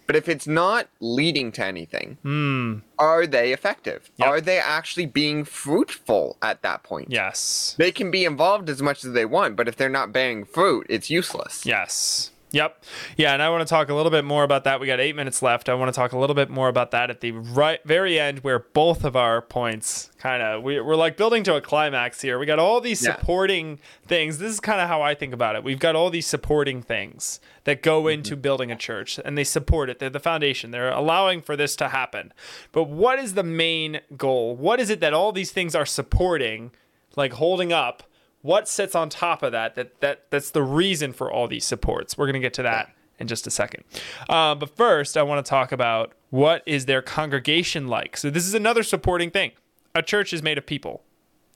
But 0.07 0.17
if 0.17 0.29
it's 0.29 0.47
not 0.47 0.89
leading 1.01 1.53
to 1.53 1.65
anything, 1.65 2.19
hmm. 2.23 2.79
are 2.99 3.27
they 3.27 3.53
effective? 3.53 4.11
Yep. 4.17 4.29
Are 4.29 4.41
they 4.41 4.59
actually 4.59 5.07
being 5.07 5.45
fruitful 5.45 6.37
at 6.41 6.63
that 6.63 6.83
point? 6.83 7.11
Yes. 7.11 7.75
They 7.79 7.91
can 7.91 8.11
be 8.11 8.25
involved 8.25 8.71
as 8.71 8.81
much 8.81 9.05
as 9.05 9.13
they 9.13 9.25
want, 9.25 9.57
but 9.57 9.69
if 9.69 9.77
they're 9.77 9.89
not 9.89 10.13
bearing 10.13 10.45
fruit, 10.45 10.87
it's 10.89 11.11
useless. 11.11 11.67
Yes. 11.67 12.31
Yep. 12.57 12.85
Yeah, 13.19 13.35
and 13.35 13.43
I 13.43 13.51
want 13.51 13.67
to 13.67 13.71
talk 13.71 13.91
a 13.91 13.95
little 13.95 14.11
bit 14.11 14.25
more 14.25 14.43
about 14.43 14.65
that. 14.65 14.81
We 14.81 14.87
got 14.87 14.99
eight 14.99 15.15
minutes 15.15 15.43
left. 15.43 15.69
I 15.69 15.75
want 15.75 15.93
to 15.93 15.95
talk 15.95 16.13
a 16.13 16.19
little 16.19 16.35
bit 16.35 16.49
more 16.49 16.69
about 16.69 16.91
that 16.93 17.11
at 17.11 17.21
the 17.21 17.33
right 17.33 17.81
very 17.85 18.19
end, 18.19 18.39
where 18.39 18.61
both 18.61 19.05
of 19.05 19.15
our 19.15 19.43
points 19.43 20.11
kind 20.19 20.43
of 20.43 20.63
we, 20.63 20.81
we're 20.81 20.97
like 20.97 21.19
building 21.19 21.43
to 21.45 21.57
a 21.57 21.61
climax 21.61 22.23
here. 22.23 22.39
We 22.39 22.47
got 22.47 22.59
all 22.59 22.81
these 22.81 23.05
Yeah. 23.05 23.17
supporting 23.17 23.79
things. 24.07 24.39
This 24.39 24.53
is 24.53 24.61
kind 24.61 24.81
of 24.81 24.89
how 24.89 25.03
I 25.03 25.15
think 25.15 25.35
about 25.35 25.55
it. 25.55 25.65
We've 25.65 25.79
got 25.79 25.97
all 25.97 26.09
these 26.09 26.27
supporting 26.27 26.81
things 26.81 27.41
that 27.65 27.83
go 27.83 28.01
mm-hmm. 28.01 28.15
into 28.15 28.37
building 28.37 28.71
a 28.71 28.77
church, 28.77 29.21
and 29.23 29.37
they 29.37 29.45
support 29.45 29.91
it. 29.91 29.99
They're 29.99 30.09
the 30.09 30.19
foundation. 30.19 30.71
They're 30.71 30.91
allowing 30.91 31.43
for 31.43 31.57
this 31.57 31.77
to 31.77 31.89
happen. 31.89 32.33
But 32.73 32.85
what 32.85 33.19
is 33.19 33.35
the 33.35 33.43
main 33.43 34.01
goal? 34.17 34.57
What 34.57 34.81
is 34.81 34.89
it 34.89 35.01
that 35.01 35.13
all 35.13 35.31
these 35.31 35.53
things 35.53 35.75
are 35.75 35.85
supporting, 35.85 36.71
like 37.17 37.35
holding 37.35 37.71
up? 37.71 38.03
What 38.47 38.69
sits 38.69 38.95
on 38.95 39.09
top 39.09 39.43
of 39.43 39.53
that 39.53 39.75
that 39.75 40.01
that 40.01 40.31
that's 40.31 40.51
the 40.53 40.63
reason 40.63 41.13
for 41.13 41.31
all 41.31 41.49
these 41.49 41.65
supports. 41.65 42.17
We're 42.17 42.27
going 42.27 42.35
to 42.35 42.41
get 42.41 42.55
to 42.55 42.63
that 42.63 42.95
in 43.19 43.27
just 43.27 43.47
a 43.47 43.51
second. 43.51 43.83
Uh, 44.29 44.55
but 44.55 44.77
first 44.77 45.17
i 45.17 45.23
want 45.23 45.45
to 45.45 45.49
talk 45.49 45.73
about 45.73 46.13
what 46.31 46.63
is 46.65 46.87
their 46.87 47.03
congregation 47.03 47.89
like. 47.89 48.17
So 48.17 48.31
this 48.31 48.47
is 48.47 48.55
another 48.55 48.83
supporting 48.83 49.31
thing. 49.31 49.53
A 49.95 50.03
church 50.03 50.33
is 50.33 50.43
made 50.43 50.59
of 50.59 50.67
people. 50.67 51.03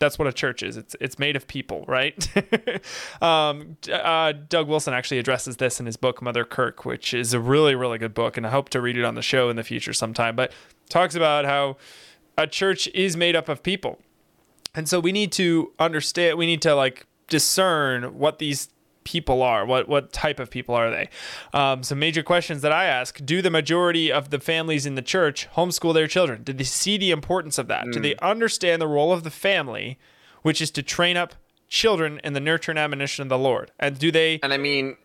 That's 0.01 0.19
what 0.19 0.27
a 0.27 0.33
church 0.33 0.63
is. 0.63 0.77
It's 0.77 0.97
it's 1.01 1.19
made 1.19 1.37
of 1.37 1.47
people 1.47 1.85
right? 1.87 2.29
Um, 3.21 3.77
uh, 3.93 4.33
doug 4.49 4.67
wilson 4.67 4.95
actually 4.95 5.19
addresses 5.19 5.59
this 5.59 5.79
in 5.79 5.87
his 5.87 5.97
book 5.97 6.23
mother 6.23 6.45
kirk 6.45 6.85
which 6.85 7.13
is 7.13 7.35
a 7.35 7.41
really 7.41 7.75
really 7.75 7.99
good 7.99 8.15
book 8.15 8.37
and 8.39 8.47
i 8.47 8.51
hope 8.51 8.71
to 8.71 8.81
read 8.81 8.97
it 8.97 9.05
on 9.05 9.15
the 9.15 9.23
show 9.23 9.51
in 9.51 9.57
the 9.57 9.63
future 9.63 9.93
sometime 9.93 10.35
but 10.35 10.53
talks 10.89 11.15
about 11.15 11.45
how 11.45 11.77
a 12.39 12.47
church 12.47 12.89
is 12.95 13.17
made 13.17 13.37
up 13.37 13.49
of 13.49 13.63
people 13.63 13.99
and 14.75 14.89
so 14.89 15.01
we 15.01 15.13
need 15.13 15.33
to 15.33 15.73
understand, 15.79 16.39
we 16.39 16.47
need 16.47 16.63
to 16.63 16.75
like 16.75 17.07
discern 17.29 18.19
what 18.19 18.39
these 18.39 18.69
people 19.05 19.43
are. 19.43 19.65
What 19.65 19.89
what 19.89 20.13
type 20.13 20.39
of 20.39 20.51
people 20.51 20.75
are 20.75 20.91
they? 20.91 21.09
Um, 21.55 21.83
some 21.83 21.99
major 21.99 22.23
questions 22.23 22.63
that 22.63 22.73
I 22.73 22.85
ask: 22.85 23.19
Do 23.25 23.41
the 23.43 23.51
majority 23.51 24.13
of 24.13 24.31
the 24.31 24.39
families 24.39 24.87
in 24.87 24.95
the 24.95 25.03
church 25.03 25.49
homeschool 25.57 25.95
their 25.95 26.07
children? 26.07 26.43
Do 26.43 26.53
they 26.53 26.65
see 26.65 26.99
the 26.99 27.11
importance 27.11 27.59
of 27.59 27.67
that? 27.69 27.91
Do 27.91 28.01
they 28.01 28.15
understand 28.17 28.81
the 28.81 28.87
role 28.87 29.13
of 29.13 29.25
the 29.25 29.31
family, 29.31 29.99
which 30.43 30.61
is 30.61 30.71
to 30.73 30.83
train 30.83 31.17
up 31.17 31.35
children 31.69 32.21
in 32.25 32.33
the 32.35 32.41
nurture 32.41 32.73
and 32.73 32.79
admonition 32.79 33.23
of 33.23 33.29
the 33.29 33.39
Lord? 33.39 33.73
And 33.79 33.99
do 33.99 34.11
they? 34.13 34.39
And 34.43 34.53
I 34.53 34.59
mean, 34.59 34.97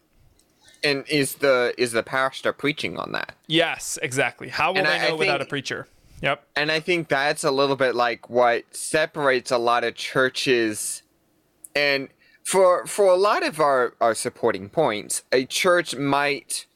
and 0.83 1.05
is 1.07 1.35
the 1.35 1.73
is 1.77 1.93
the 1.93 2.03
pastor 2.03 2.53
preaching 2.53 2.97
on 2.97 3.13
that? 3.13 3.35
Yes, 3.47 3.97
exactly. 4.01 4.49
How 4.49 4.71
will 4.71 4.79
And 4.79 4.87
they 4.87 4.99
I- 4.99 5.05
I 5.05 5.09
know 5.09 5.15
without 5.15 5.41
a 5.41 5.45
preacher? 5.45 5.87
Yep. 6.21 6.45
And 6.55 6.71
I 6.71 6.79
think 6.79 7.07
that's 7.07 7.43
a 7.43 7.51
little 7.51 7.75
bit 7.75 7.95
like 7.95 8.29
what 8.29 8.63
separates 8.75 9.51
a 9.51 9.57
lot 9.57 9.83
of 9.83 9.95
churches 9.95 11.03
and 11.75 12.09
for 12.43 12.85
for 12.85 13.07
a 13.07 13.15
lot 13.17 13.45
of 13.45 13.59
our, 13.59 13.93
our 13.99 14.15
supporting 14.15 14.69
points, 14.69 15.23
a 15.31 15.45
church 15.45 15.95
might 15.95 16.67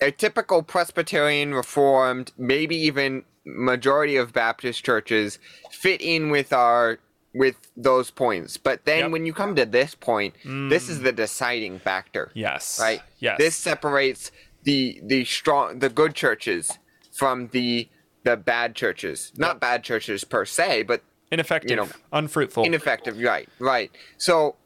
a 0.00 0.10
typical 0.10 0.62
Presbyterian 0.62 1.54
reformed, 1.54 2.32
maybe 2.36 2.76
even 2.76 3.24
majority 3.46 4.16
of 4.16 4.32
Baptist 4.32 4.84
churches 4.84 5.38
fit 5.70 6.00
in 6.00 6.30
with 6.30 6.52
our 6.52 6.98
with 7.34 7.56
those 7.76 8.10
points. 8.10 8.56
But 8.56 8.84
then 8.84 9.04
Yep. 9.04 9.10
when 9.10 9.26
you 9.26 9.32
come 9.32 9.56
to 9.56 9.66
this 9.66 9.94
point, 9.94 10.34
this 10.44 10.88
is 10.88 11.00
mm. 11.00 11.04
the 11.04 11.12
deciding 11.12 11.80
factor. 11.80 12.30
Yes. 12.34 12.78
Right? 12.80 13.02
Yes. 13.18 13.38
This 13.38 13.56
separates 13.56 14.30
the 14.62 15.00
the 15.02 15.24
strong 15.24 15.80
the 15.80 15.88
good 15.88 16.14
churches 16.14 16.78
from 17.12 17.48
the 17.48 17.88
the 18.24 18.36
bad 18.36 18.74
churches. 18.74 19.32
Not 19.36 19.60
bad 19.60 19.84
churches 19.84 20.24
per 20.24 20.44
se, 20.44 20.82
but 20.82 21.02
ineffective, 21.30 21.70
you 21.70 21.76
know, 21.76 21.88
unfruitful. 22.12 22.64
ineffective. 22.64 23.18
Right, 23.18 23.48
right. 23.58 23.90
So 24.18 24.56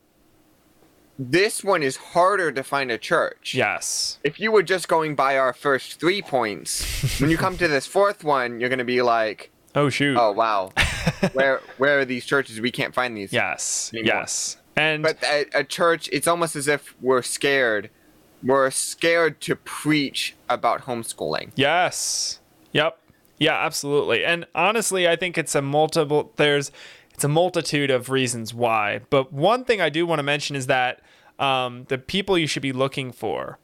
this 1.19 1.65
one 1.65 1.83
is 1.83 1.97
harder 1.97 2.53
to 2.53 2.63
find 2.63 2.91
a 2.93 2.99
church. 2.99 3.55
yes. 3.55 4.19
If 4.23 4.39
you 4.39 4.53
were 4.53 4.63
just 4.63 4.87
going 4.89 5.15
by 5.17 5.37
our 5.37 5.53
first 5.53 5.99
three 5.99 6.23
points, 6.23 7.21
when 7.21 7.31
you 7.31 7.37
come 7.37 7.57
to 7.59 7.67
this 7.69 7.87
fourth 7.87 8.23
one, 8.23 8.61
you're 8.61 8.71
gonna 8.71 8.85
be 8.85 9.03
like, 9.03 9.51
Oh 9.75 9.89
shoot. 9.91 10.17
"Oh 10.19 10.33
wow, 10.33 10.73
where 11.33 11.61
where 11.77 11.99
are 12.01 12.05
these 12.05 12.25
churches? 12.25 12.61
We 12.61 12.71
can't 12.71 12.95
find 12.95 13.17
these." 13.17 13.33
Yes. 13.33 13.91
anymore. 13.93 14.15
Yes. 14.17 14.57
And 14.77 15.03
But 15.03 15.19
a, 15.25 15.47
a 15.55 15.65
church, 15.65 16.09
it's 16.13 16.29
almost 16.29 16.55
as 16.57 16.69
if 16.69 16.95
we're 17.01 17.23
scared. 17.23 17.91
We're 18.43 18.71
scared 18.71 19.41
to 19.43 19.57
preach 19.57 20.37
about 20.49 20.83
homeschooling. 20.83 21.51
yes. 21.57 22.39
Yep. 22.73 22.97
Yeah, 23.39 23.55
absolutely. 23.55 24.25
And 24.25 24.47
honestly, 24.55 25.09
I 25.09 25.17
think 25.17 25.39
it's 25.39 25.55
a 25.55 25.63
multiple 25.63 26.33
there's 26.37 26.71
it's 27.15 27.25
a 27.25 27.29
multitude 27.29 27.91
of 27.91 28.11
reasons 28.11 28.55
why. 28.55 29.01
But 29.11 29.33
one 29.33 29.65
thing 29.65 29.81
I 29.81 29.89
do 29.89 30.07
want 30.07 30.21
to 30.21 30.23
mention 30.23 30.55
is 30.55 30.67
that 30.67 31.01
um, 31.39 31.85
the 31.89 31.99
people 31.99 32.39
you 32.39 32.47
should 32.47 32.63
be 32.63 32.73
looking 32.73 33.13
for 33.13 33.59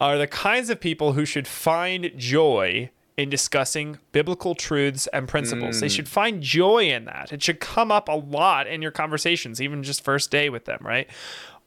are 0.00 0.18
the 0.18 0.26
kinds 0.26 0.70
of 0.70 0.80
people 0.80 1.12
who 1.12 1.24
should 1.24 1.46
find 1.46 2.10
joy 2.16 2.90
in 3.16 3.28
discussing 3.28 3.98
biblical 4.12 4.54
truths 4.54 5.06
and 5.08 5.28
principles. 5.28 5.76
Mm. 5.76 5.80
They 5.80 5.88
should 5.90 6.08
find 6.08 6.42
joy 6.42 6.90
in 6.90 7.04
that. 7.04 7.32
It 7.32 7.42
should 7.42 7.60
come 7.60 7.92
up 7.92 8.08
a 8.08 8.16
lot 8.16 8.66
in 8.66 8.80
your 8.80 8.90
conversations, 8.90 9.60
even 9.60 9.82
just 9.82 10.02
first 10.02 10.30
day 10.30 10.48
with 10.48 10.64
them, 10.64 10.80
right? 10.82 11.08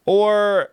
Or 0.06 0.70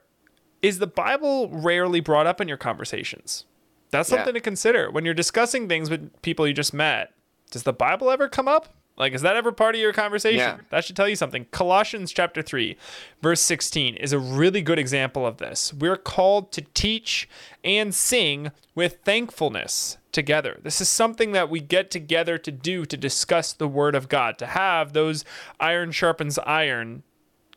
is 0.63 0.79
the 0.79 0.87
Bible 0.87 1.51
rarely 1.51 2.01
brought 2.01 2.27
up 2.27 2.41
in 2.41 2.49
your 2.49 2.57
conversations? 2.57 3.45
That's 3.91 4.09
something 4.09 4.29
yeah. 4.29 4.33
to 4.33 4.41
consider 4.41 4.91
when 4.91 5.05
you're 5.05 5.15
discussing 5.15 5.69
things 5.69 5.91
with 5.91 6.23
people 6.23 6.47
you 6.47 6.55
just 6.55 6.75
met. 6.75 7.13
Does 7.51 7.65
the 7.65 7.73
Bible 7.73 8.11
ever 8.11 8.29
come 8.29 8.49
up? 8.49 8.69
Like, 8.97 9.15
is 9.15 9.23
that 9.23 9.35
ever 9.35 9.51
part 9.51 9.75
of 9.75 9.81
your 9.81 9.95
conversation? 9.95 10.39
Yeah. 10.39 10.59
That 10.69 10.85
should 10.85 10.95
tell 10.95 11.09
you 11.09 11.17
something. 11.17 11.47
Colossians 11.53 12.13
chapter 12.13 12.43
3, 12.43 12.77
verse 13.23 13.41
16 13.41 13.97
is 13.97 14.13
a 14.13 14.19
really 14.19 14.61
good 14.61 14.79
example 14.79 15.27
of 15.27 15.39
this. 15.39 15.73
We're 15.73 15.97
called 15.97 16.53
to 16.53 16.61
teach 16.75 17.27
and 17.65 17.95
sing 17.95 18.51
with 18.75 18.99
thankfulness 19.03 19.97
together. 20.13 20.59
This 20.63 20.83
is 20.83 20.91
something 20.91 21.33
that 21.33 21.49
we 21.49 21.61
get 21.61 21.91
together 21.91 22.37
to 22.39 22.53
do 22.53 22.85
to 22.85 22.97
discuss 22.97 23.55
the 23.55 23.69
Word 23.69 23.95
of 23.95 24.11
God, 24.11 24.39
to 24.39 24.47
have 24.47 24.93
those 24.93 25.25
iron 25.59 25.93
sharpens 25.93 26.39
iron 26.39 27.03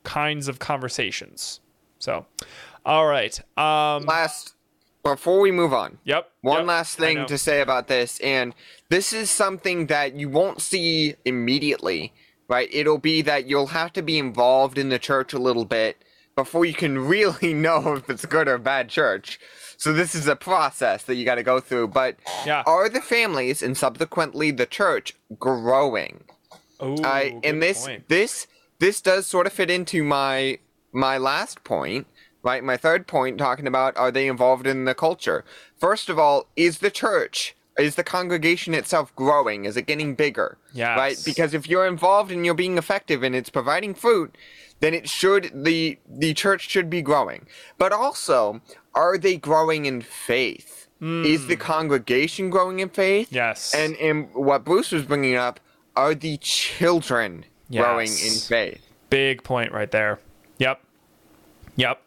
kinds 0.04 0.48
of 0.48 0.60
conversations. 0.60 1.60
So, 2.00 2.26
all 2.86 3.06
right. 3.08 3.38
Um, 3.58 4.06
Last 4.06 4.53
before 5.04 5.40
we 5.40 5.52
move 5.52 5.74
on. 5.74 6.00
Yep. 6.06 6.32
One 6.42 6.60
yep, 6.60 6.68
last 6.68 6.98
thing 6.98 7.26
to 7.26 7.38
say 7.38 7.62
about 7.62 7.88
this, 7.88 8.20
and 8.22 8.56
this 8.90 9.14
is 9.14 9.30
something 9.30 9.88
that 9.88 10.16
you 10.16 10.30
won't 10.30 10.62
see 10.62 11.16
immediately, 11.26 12.14
right? 12.48 12.70
It'll 12.72 12.98
be 12.98 13.22
that 13.22 13.48
you'll 13.48 13.68
have 13.68 13.94
to 13.94 14.02
be 14.02 14.18
involved 14.18 14.78
in 14.78 14.90
the 14.90 15.00
church 15.00 15.34
a 15.34 15.40
little 15.40 15.66
bit 15.66 16.04
before 16.36 16.66
you 16.66 16.74
can 16.74 16.98
really 17.08 17.54
know 17.54 17.96
if 17.96 18.10
it's 18.10 18.26
good 18.26 18.48
or 18.48 18.58
bad 18.58 18.90
church. 18.90 19.40
So 19.78 19.92
this 19.92 20.16
is 20.16 20.28
a 20.28 20.36
process 20.36 21.04
that 21.04 21.16
you 21.16 21.26
got 21.26 21.36
to 21.36 21.44
go 21.44 21.60
through. 21.60 21.90
But 21.90 22.16
yeah. 22.46 22.64
are 22.66 22.88
the 22.88 23.02
families 23.02 23.62
and 23.62 23.78
subsequently 23.78 24.52
the 24.52 24.66
church 24.66 25.14
growing? 25.38 26.24
Oh, 26.80 26.96
uh, 27.04 27.40
and 27.44 27.62
this 27.62 27.86
point. 27.86 28.08
this 28.10 28.48
this 28.80 29.02
does 29.02 29.28
sort 29.28 29.48
of 29.48 29.54
fit 29.54 29.70
into 29.70 30.04
my 30.04 30.60
my 30.92 31.18
last 31.18 31.64
point 31.64 32.08
right? 32.44 32.64
My 32.64 32.78
third 32.78 33.08
point 33.08 33.38
talking 33.38 33.66
about 33.66 33.98
are 33.98 34.12
they 34.12 34.28
involved 34.28 34.68
in 34.68 34.86
the 34.86 34.94
culture? 34.94 35.44
First 35.78 36.10
of 36.10 36.20
all, 36.20 36.48
is 36.56 36.80
the 36.80 36.92
church, 36.92 37.56
is 37.78 37.96
the 37.96 38.04
congregation 38.04 38.74
itself 38.74 39.16
growing? 39.16 39.66
Is 39.66 39.78
it 39.78 39.88
getting 39.88 40.14
bigger? 40.14 40.58
Yeah. 40.74 40.96
Right? 40.96 41.18
Because 41.26 41.54
if 41.54 41.68
you're 41.68 41.88
involved 41.88 42.32
and 42.32 42.46
you're 42.46 42.54
being 42.54 42.78
effective 42.78 43.24
and 43.24 43.34
it's 43.34 43.50
providing 43.50 43.94
fruit, 43.96 44.38
then 44.82 44.94
it 44.94 45.10
should 45.10 45.52
the 45.64 45.98
the 46.08 46.34
church 46.34 46.70
should 46.70 46.90
be 46.90 47.02
growing. 47.02 47.48
But 47.78 47.94
also, 47.94 48.62
are 48.94 49.18
they 49.18 49.38
growing 49.38 49.86
in 49.86 50.02
faith? 50.02 50.88
Mm. 51.02 51.26
Is 51.26 51.48
the 51.48 51.56
congregation 51.56 52.50
growing 52.50 52.80
in 52.80 52.90
faith? 52.90 53.30
Yes. 53.32 53.74
And 53.74 53.96
and 53.96 54.34
what 54.34 54.66
Bruce 54.66 54.92
was 54.92 55.04
bringing 55.04 55.36
up, 55.36 55.60
are 55.96 56.14
the 56.14 56.38
children 56.38 57.46
yes. 57.70 57.84
growing 57.84 58.10
in 58.10 58.40
faith? 58.40 58.86
Big 59.10 59.44
point 59.44 59.72
right 59.72 59.92
there. 59.92 60.20
Yep. 60.58 60.82
Yep 61.76 62.03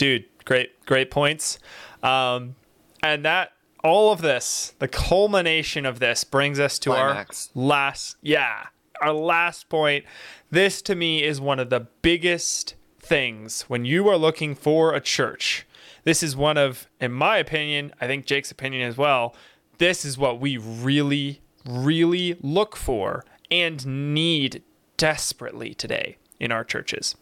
dude, 0.00 0.24
great, 0.46 0.86
great 0.86 1.10
points. 1.10 1.58
Um, 2.02 2.56
and 3.02 3.22
that 3.26 3.52
all 3.84 4.12
of 4.12 4.22
this, 4.22 4.72
the 4.78 4.88
culmination 4.88 5.84
of 5.84 6.00
this, 6.00 6.24
brings 6.24 6.58
us 6.58 6.78
to 6.80 6.90
Climax. 6.90 7.50
our 7.54 7.62
last, 7.62 8.16
yeah, 8.22 8.68
our 9.02 9.12
last 9.12 9.68
point. 9.68 10.06
This 10.50 10.80
to 10.82 10.94
me 10.94 11.22
is 11.22 11.38
one 11.38 11.58
of 11.58 11.68
the 11.68 11.80
biggest 12.00 12.76
things 12.98 13.62
when 13.62 13.84
you 13.84 14.08
are 14.08 14.16
looking 14.16 14.54
for 14.54 14.94
a 14.94 15.00
church. 15.00 15.66
This 16.04 16.22
is 16.22 16.34
one 16.34 16.56
of, 16.56 16.88
in 16.98 17.12
my 17.12 17.36
opinion, 17.36 17.92
I 18.00 18.06
think 18.06 18.24
Jake's 18.24 18.50
opinion 18.50 18.88
as 18.88 18.96
well. 18.96 19.36
This 19.76 20.06
is 20.06 20.16
what 20.16 20.40
we 20.40 20.56
really, 20.56 21.42
really 21.66 22.38
look 22.40 22.74
for 22.74 23.22
and 23.50 24.14
need 24.14 24.62
desperately 24.96 25.74
today 25.74 26.16
in 26.38 26.52
our 26.52 26.64
churches. 26.64 27.16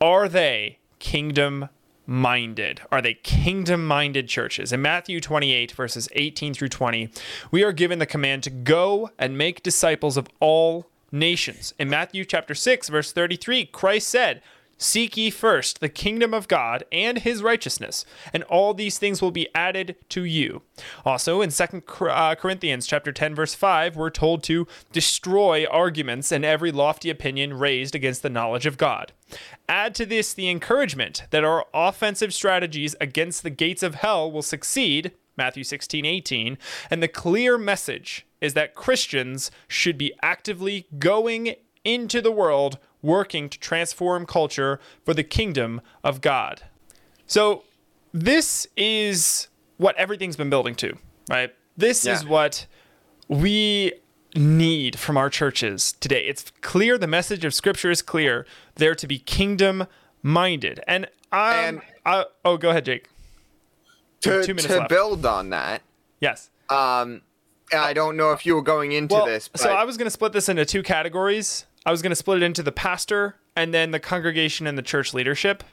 Are 0.00 0.28
they 0.28 0.78
kingdom 1.00 1.68
minded? 2.10 2.80
Are 2.90 3.00
they 3.00 3.14
kingdom 3.14 3.86
minded 3.86 4.28
churches? 4.28 4.72
In 4.72 4.82
Matthew 4.82 5.20
28, 5.20 5.70
verses 5.70 6.08
18 6.12 6.52
through 6.52 6.68
20, 6.68 7.08
we 7.52 7.62
are 7.62 7.72
given 7.72 8.00
the 8.00 8.06
command 8.06 8.42
to 8.42 8.50
go 8.50 9.10
and 9.16 9.38
make 9.38 9.62
disciples 9.62 10.16
of 10.16 10.28
all 10.40 10.90
nations. 11.12 11.72
In 11.78 11.88
Matthew 11.88 12.24
chapter 12.24 12.54
6, 12.54 12.88
verse 12.88 13.12
33, 13.12 13.66
Christ 13.66 14.08
said, 14.08 14.42
Seek 14.76 15.16
ye 15.16 15.30
first 15.30 15.80
the 15.80 15.90
kingdom 15.90 16.34
of 16.34 16.48
God 16.48 16.84
and 16.90 17.18
his 17.18 17.42
righteousness, 17.42 18.04
and 18.32 18.42
all 18.44 18.74
these 18.74 18.98
things 18.98 19.20
will 19.20 19.30
be 19.30 19.48
added 19.54 19.94
to 20.08 20.24
you. 20.24 20.62
Also 21.04 21.42
in 21.42 21.50
2 21.50 21.82
uh, 22.08 22.34
Corinthians 22.34 22.86
chapter 22.86 23.12
10 23.12 23.34
verse 23.34 23.54
5, 23.54 23.94
we're 23.94 24.10
told 24.10 24.42
to 24.44 24.66
destroy 24.90 25.66
arguments 25.66 26.32
and 26.32 26.44
every 26.44 26.72
lofty 26.72 27.10
opinion 27.10 27.54
raised 27.58 27.94
against 27.94 28.22
the 28.22 28.30
knowledge 28.30 28.64
of 28.64 28.78
God. 28.78 29.12
Add 29.68 29.94
to 29.96 30.06
this 30.06 30.34
the 30.34 30.48
encouragement 30.48 31.24
that 31.30 31.44
our 31.44 31.66
offensive 31.72 32.34
strategies 32.34 32.94
against 33.00 33.42
the 33.42 33.50
gates 33.50 33.82
of 33.82 33.96
hell 33.96 34.30
will 34.30 34.42
succeed, 34.42 35.12
Matthew 35.36 35.64
16, 35.64 36.04
18, 36.04 36.58
and 36.90 37.02
the 37.02 37.08
clear 37.08 37.56
message 37.56 38.26
is 38.40 38.54
that 38.54 38.74
Christians 38.74 39.50
should 39.68 39.98
be 39.98 40.12
actively 40.22 40.86
going 40.98 41.54
into 41.84 42.20
the 42.20 42.32
world 42.32 42.78
working 43.02 43.48
to 43.48 43.58
transform 43.58 44.26
culture 44.26 44.78
for 45.04 45.14
the 45.14 45.24
kingdom 45.24 45.80
of 46.04 46.20
God. 46.20 46.62
So, 47.26 47.64
this 48.12 48.66
is 48.76 49.48
what 49.76 49.96
everything's 49.96 50.36
been 50.36 50.50
building 50.50 50.74
to, 50.76 50.96
right? 51.28 51.54
This 51.76 52.04
yeah. 52.04 52.14
is 52.14 52.26
what 52.26 52.66
we 53.28 53.92
need 54.34 54.98
from 54.98 55.16
our 55.16 55.30
churches 55.30 55.92
today. 55.92 56.26
It's 56.26 56.52
clear, 56.60 56.98
the 56.98 57.06
message 57.06 57.44
of 57.44 57.54
Scripture 57.54 57.90
is 57.90 58.02
clear. 58.02 58.46
They're 58.76 58.94
to 58.94 59.06
be 59.06 59.18
kingdom 59.18 59.86
minded. 60.22 60.80
And, 60.86 61.06
and 61.32 61.80
I, 62.04 62.26
oh, 62.44 62.56
go 62.56 62.70
ahead, 62.70 62.84
Jake. 62.84 63.08
To, 64.22 64.42
to 64.42 64.86
build 64.88 65.24
on 65.24 65.50
that. 65.50 65.82
Yes. 66.20 66.50
Um, 66.68 67.22
I 67.72 67.92
don't 67.92 68.16
know 68.16 68.32
if 68.32 68.44
you 68.44 68.54
were 68.54 68.62
going 68.62 68.92
into 68.92 69.14
well, 69.14 69.26
this. 69.26 69.48
But... 69.48 69.60
So 69.60 69.70
I 69.70 69.84
was 69.84 69.96
going 69.96 70.06
to 70.06 70.10
split 70.10 70.32
this 70.32 70.48
into 70.48 70.64
two 70.64 70.82
categories. 70.82 71.66
I 71.86 71.90
was 71.90 72.02
going 72.02 72.10
to 72.10 72.16
split 72.16 72.42
it 72.42 72.44
into 72.44 72.62
the 72.62 72.72
pastor 72.72 73.36
and 73.56 73.72
then 73.72 73.90
the 73.90 74.00
congregation 74.00 74.66
and 74.66 74.76
the 74.76 74.82
church 74.82 75.14
leadership. 75.14 75.64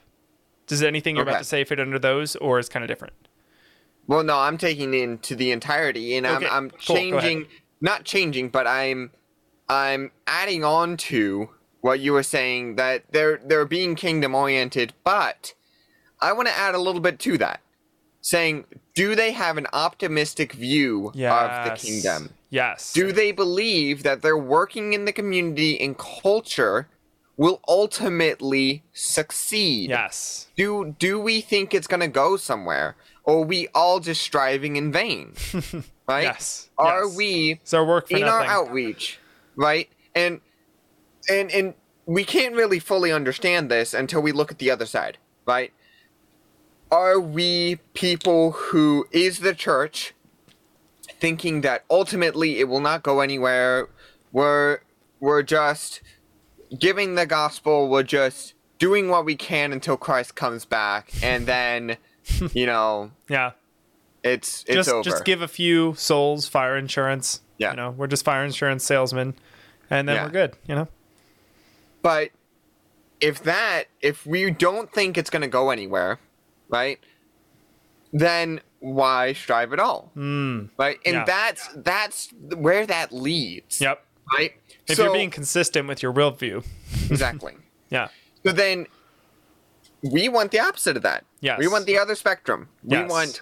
Does 0.68 0.84
anything 0.84 1.16
you're 1.16 1.24
okay. 1.24 1.32
about 1.32 1.40
to 1.40 1.46
say 1.46 1.64
fit 1.64 1.80
under 1.80 2.00
those, 2.00 2.36
or 2.38 2.60
is 2.60 2.70
kind 2.70 2.84
of 2.84 2.90
different? 2.90 3.14
Well, 4.06 4.24
no, 4.24 4.38
I'm 4.38 4.58
taking 4.58 4.94
it 4.94 5.02
into 5.02 5.36
the 5.36 5.52
entirety, 5.52 6.16
and 6.16 6.26
okay. 6.26 6.46
I'm, 6.46 6.54
I'm 6.54 6.70
cool. 6.72 6.96
changing, 6.96 7.48
not 7.82 8.04
changing, 8.04 8.50
but 8.50 8.68
I'm, 8.68 9.12
I'm 9.70 10.12
adding 10.26 10.64
on 10.64 10.98
to 10.98 11.50
what 11.82 12.00
you 12.00 12.14
were 12.14 12.24
saying 12.24 12.76
that 12.76 13.04
they're 13.12 13.40
they're 13.44 13.66
being 13.66 13.96
kingdom 13.96 14.36
oriented, 14.36 14.94
but 15.04 15.54
I 16.20 16.34
want 16.34 16.48
to 16.48 16.54
add 16.54 16.76
a 16.76 16.80
little 16.80 17.02
bit 17.02 17.20
to 17.20 17.38
that, 17.38 17.62
saying, 18.22 18.66
do 18.96 19.16
they 19.16 19.32
have 19.32 19.58
an 19.58 19.68
optimistic 19.74 20.54
view 20.54 21.12
yes. 21.14 21.32
of 21.34 21.66
the 21.66 21.88
kingdom? 21.88 22.34
Yes. 22.50 22.94
Do 22.94 23.12
they 23.12 23.32
believe 23.32 24.04
that 24.04 24.22
they're 24.22 24.38
working 24.38 24.94
in 24.94 25.06
the 25.06 25.12
community 25.12 25.80
and 25.80 25.98
culture 25.98 26.88
will 27.36 27.62
ultimately 27.68 28.84
succeed? 28.94 29.90
Yes. 29.90 30.48
Do 30.58 30.96
do 30.98 31.20
we 31.20 31.42
think 31.42 31.74
it's 31.74 31.88
going 31.88 32.00
to 32.00 32.08
go 32.08 32.38
somewhere 32.38 32.96
or 33.24 33.44
are 33.44 33.46
we 33.46 33.68
all 33.76 34.00
just 34.00 34.22
striving 34.22 34.78
in 34.78 34.92
vain? 34.92 35.34
right? 36.08 36.24
Yes. 36.24 36.70
Are 36.78 37.06
yes. 37.06 37.16
we 37.16 37.60
so 37.64 37.84
work 37.84 38.12
in 38.12 38.22
nothing. 38.22 38.34
our 38.34 38.44
outreach, 38.44 39.20
right? 39.56 39.90
And 40.16 40.42
and 41.30 41.52
and 41.52 41.74
we 42.06 42.24
can't 42.24 42.56
really 42.56 42.80
fully 42.80 43.12
understand 43.12 43.70
this 43.70 43.94
until 43.94 44.22
we 44.22 44.32
look 44.32 44.52
at 44.52 44.60
the 44.60 44.72
other 44.72 44.86
side, 44.86 45.18
right? 45.46 45.74
Are 46.90 47.20
we 47.20 47.80
people 47.94 48.52
who 48.52 49.08
is 49.12 49.40
the 49.40 49.54
church 49.54 50.14
thinking 51.20 51.62
that 51.62 51.84
ultimately 51.90 52.60
it 52.60 52.68
will 52.68 52.80
not 52.80 53.04
go 53.04 53.20
anywhere. 53.20 53.90
We're 54.32 54.80
we're 55.20 55.44
just 55.44 56.02
giving 56.78 57.16
the 57.16 57.26
gospel. 57.26 57.90
We're 57.90 58.04
just 58.04 58.54
doing 58.80 59.10
what 59.10 59.26
we 59.26 59.36
can 59.36 59.74
until 59.74 59.98
Christ 59.98 60.36
comes 60.36 60.66
back, 60.66 61.12
and 61.24 61.46
then 61.46 61.98
you 62.54 62.66
know, 62.66 63.12
yeah, 63.30 63.52
it's 64.28 64.64
it's 64.68 64.76
just 64.76 64.90
over. 64.90 65.04
just 65.04 65.26
give 65.26 65.42
a 65.42 65.48
few 65.48 65.94
souls 65.96 66.48
fire 66.48 66.78
insurance. 66.78 67.42
Yeah, 67.58 67.72
you 67.72 67.78
know, 67.78 67.92
we're 67.92 68.08
just 68.08 68.24
fire 68.24 68.44
insurance 68.44 68.84
salesmen, 68.84 69.34
and 69.90 70.08
then 70.08 70.16
yeah. 70.16 70.26
we're 70.26 70.32
good. 70.32 70.56
You 70.68 70.76
know, 70.76 70.88
but 72.02 72.32
if 73.20 73.44
that 73.44 73.86
if 74.02 74.26
we 74.26 74.52
don't 74.52 74.92
think 74.92 75.18
it's 75.18 75.30
going 75.30 75.42
to 75.42 75.48
go 75.48 75.70
anywhere, 75.70 76.20
right? 76.70 77.00
Then 78.14 78.62
why 78.80 79.34
strive 79.34 79.74
at 79.74 79.80
all? 79.80 80.12
Mm, 80.16 80.70
right? 80.78 80.98
And 81.06 81.16
yeah. 81.16 81.24
that's 81.26 81.68
that's 81.76 82.30
where 82.56 82.86
that 82.86 83.12
leads. 83.12 83.82
Yep. 83.82 84.04
Right? 84.34 84.54
If 84.88 84.98
so, 84.98 85.06
you're 85.06 85.14
being 85.14 85.30
consistent 85.30 85.88
with 85.88 86.04
your 86.04 86.14
worldview. 86.14 86.66
exactly. 87.10 87.56
Yeah. 87.90 88.10
So 88.46 88.52
then 88.52 88.88
we 90.02 90.30
want 90.30 90.52
the 90.52 90.60
opposite 90.60 90.98
of 90.98 91.04
that. 91.04 91.26
Yes. 91.40 91.60
We 91.60 91.68
want 91.68 91.86
the 91.86 91.98
other 91.98 92.16
spectrum. 92.16 92.70
Yes. 92.84 93.04
We 93.04 93.10
want 93.10 93.42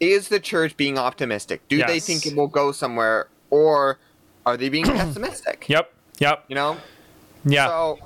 is 0.00 0.28
the 0.28 0.40
church 0.40 0.76
being 0.76 0.98
optimistic? 0.98 1.66
Do 1.68 1.82
they 1.84 2.00
think 2.00 2.26
it 2.26 2.36
will 2.36 2.48
go 2.48 2.72
somewhere, 2.72 3.28
or 3.50 3.98
are 4.46 4.56
they 4.56 4.68
being 4.68 4.84
pessimistic? 4.86 5.66
Yep. 5.68 5.92
Yep. 6.18 6.44
You 6.48 6.54
know. 6.54 6.76
Yeah. 7.44 7.66
So 7.66 7.98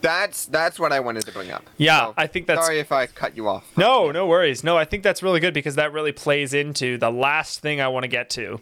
that's 0.00 0.46
that's 0.46 0.78
what 0.78 0.92
I 0.92 1.00
wanted 1.00 1.24
to 1.26 1.32
bring 1.32 1.50
up. 1.50 1.64
Yeah, 1.78 2.06
So, 2.06 2.14
I 2.16 2.26
think 2.26 2.46
that's- 2.46 2.64
Sorry 2.64 2.78
if 2.78 2.92
I 2.92 3.06
cut 3.06 3.36
you 3.36 3.48
off. 3.48 3.64
No, 3.76 4.10
no 4.10 4.26
worries. 4.26 4.62
No, 4.62 4.76
I 4.76 4.84
think 4.84 5.02
that's 5.02 5.22
really 5.22 5.40
good 5.40 5.54
because 5.54 5.76
that 5.76 5.92
really 5.92 6.12
plays 6.12 6.52
into 6.54 6.98
the 6.98 7.10
last 7.10 7.60
thing 7.60 7.80
I 7.80 7.88
want 7.88 8.04
to 8.04 8.08
get 8.08 8.28
to, 8.30 8.60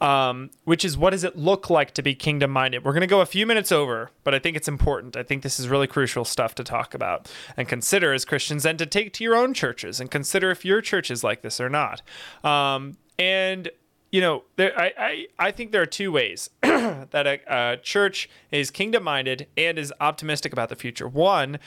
um, 0.00 0.50
which 0.64 0.84
is 0.84 0.96
what 0.96 1.10
does 1.10 1.24
it 1.24 1.36
look 1.36 1.70
like 1.70 1.94
to 1.94 2.02
be 2.02 2.14
kingdom 2.14 2.50
minded? 2.50 2.84
We're 2.84 2.92
going 2.92 3.02
to 3.02 3.06
go 3.06 3.20
a 3.20 3.26
few 3.26 3.46
minutes 3.46 3.72
over, 3.72 4.10
but 4.22 4.34
I 4.34 4.38
think 4.38 4.56
it's 4.56 4.68
important. 4.68 5.16
I 5.16 5.22
think 5.22 5.42
this 5.42 5.60
is 5.60 5.68
really 5.68 5.86
crucial 5.86 6.24
stuff 6.24 6.54
to 6.56 6.64
talk 6.64 6.94
about 6.94 7.30
and 7.56 7.68
consider 7.68 8.12
as 8.12 8.24
Christians 8.24 8.66
and 8.66 8.78
to 8.78 8.86
take 8.86 9.12
to 9.14 9.24
your 9.24 9.36
own 9.36 9.54
churches 9.54 10.00
and 10.00 10.10
consider 10.10 10.50
if 10.50 10.64
your 10.64 10.80
church 10.80 11.10
is 11.10 11.22
like 11.22 11.42
this 11.42 11.60
or 11.60 11.68
not. 11.68 12.02
Um, 12.42 12.96
and 13.18 13.70
you 14.14 14.20
know, 14.20 14.44
there, 14.54 14.78
I, 14.78 14.92
I, 14.96 15.26
I 15.40 15.50
think 15.50 15.72
there 15.72 15.82
are 15.82 15.86
two 15.86 16.12
ways 16.12 16.48
that 16.62 17.26
a, 17.26 17.40
a 17.48 17.76
church 17.78 18.30
is 18.52 18.70
kingdom 18.70 19.02
minded 19.02 19.48
and 19.56 19.76
is 19.76 19.92
optimistic 20.00 20.52
about 20.52 20.68
the 20.68 20.76
future. 20.76 21.08
One, 21.08 21.58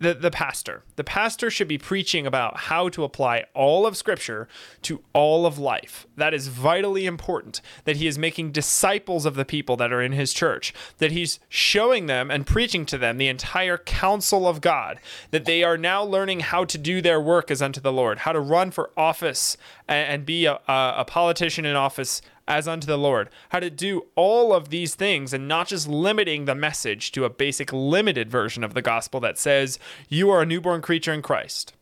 the, 0.00 0.14
the 0.14 0.30
pastor. 0.30 0.82
The 0.96 1.04
pastor 1.04 1.50
should 1.50 1.68
be 1.68 1.78
preaching 1.78 2.26
about 2.26 2.56
how 2.58 2.88
to 2.90 3.04
apply 3.04 3.44
all 3.54 3.86
of 3.86 3.96
Scripture 3.96 4.48
to 4.82 5.02
all 5.12 5.46
of 5.46 5.58
life. 5.58 6.06
That 6.16 6.34
is 6.34 6.48
vitally 6.48 7.06
important. 7.06 7.60
That 7.84 7.96
he 7.96 8.06
is 8.06 8.18
making 8.18 8.52
disciples 8.52 9.26
of 9.26 9.34
the 9.34 9.44
people 9.44 9.76
that 9.76 9.92
are 9.92 10.02
in 10.02 10.12
his 10.12 10.32
church. 10.32 10.72
That 10.98 11.12
he's 11.12 11.40
showing 11.48 12.06
them 12.06 12.30
and 12.30 12.46
preaching 12.46 12.86
to 12.86 12.98
them 12.98 13.18
the 13.18 13.28
entire 13.28 13.78
counsel 13.78 14.46
of 14.46 14.60
God. 14.60 15.00
That 15.30 15.44
they 15.44 15.62
are 15.62 15.76
now 15.76 16.02
learning 16.04 16.40
how 16.40 16.64
to 16.64 16.78
do 16.78 17.00
their 17.00 17.20
work 17.20 17.50
as 17.50 17.62
unto 17.62 17.80
the 17.80 17.92
Lord, 17.92 18.20
how 18.20 18.32
to 18.32 18.40
run 18.40 18.70
for 18.70 18.90
office 18.96 19.56
and, 19.88 20.08
and 20.08 20.26
be 20.26 20.46
a, 20.46 20.60
a, 20.68 20.94
a 20.98 21.04
politician 21.04 21.64
in 21.64 21.76
office 21.76 22.22
as 22.48 22.66
unto 22.66 22.86
the 22.86 22.98
Lord, 22.98 23.28
how 23.50 23.60
to 23.60 23.70
do 23.70 24.06
all 24.16 24.52
of 24.52 24.70
these 24.70 24.94
things 24.94 25.32
and 25.32 25.46
not 25.46 25.68
just 25.68 25.86
limiting 25.86 26.46
the 26.46 26.54
message 26.54 27.12
to 27.12 27.24
a 27.24 27.30
basic 27.30 27.72
limited 27.72 28.30
version 28.30 28.64
of 28.64 28.74
the 28.74 28.82
gospel 28.82 29.20
that 29.20 29.38
says 29.38 29.78
you 30.08 30.30
are 30.30 30.42
a 30.42 30.46
newborn 30.46 30.80
creature 30.80 31.12
in 31.12 31.22
Christ. 31.22 31.74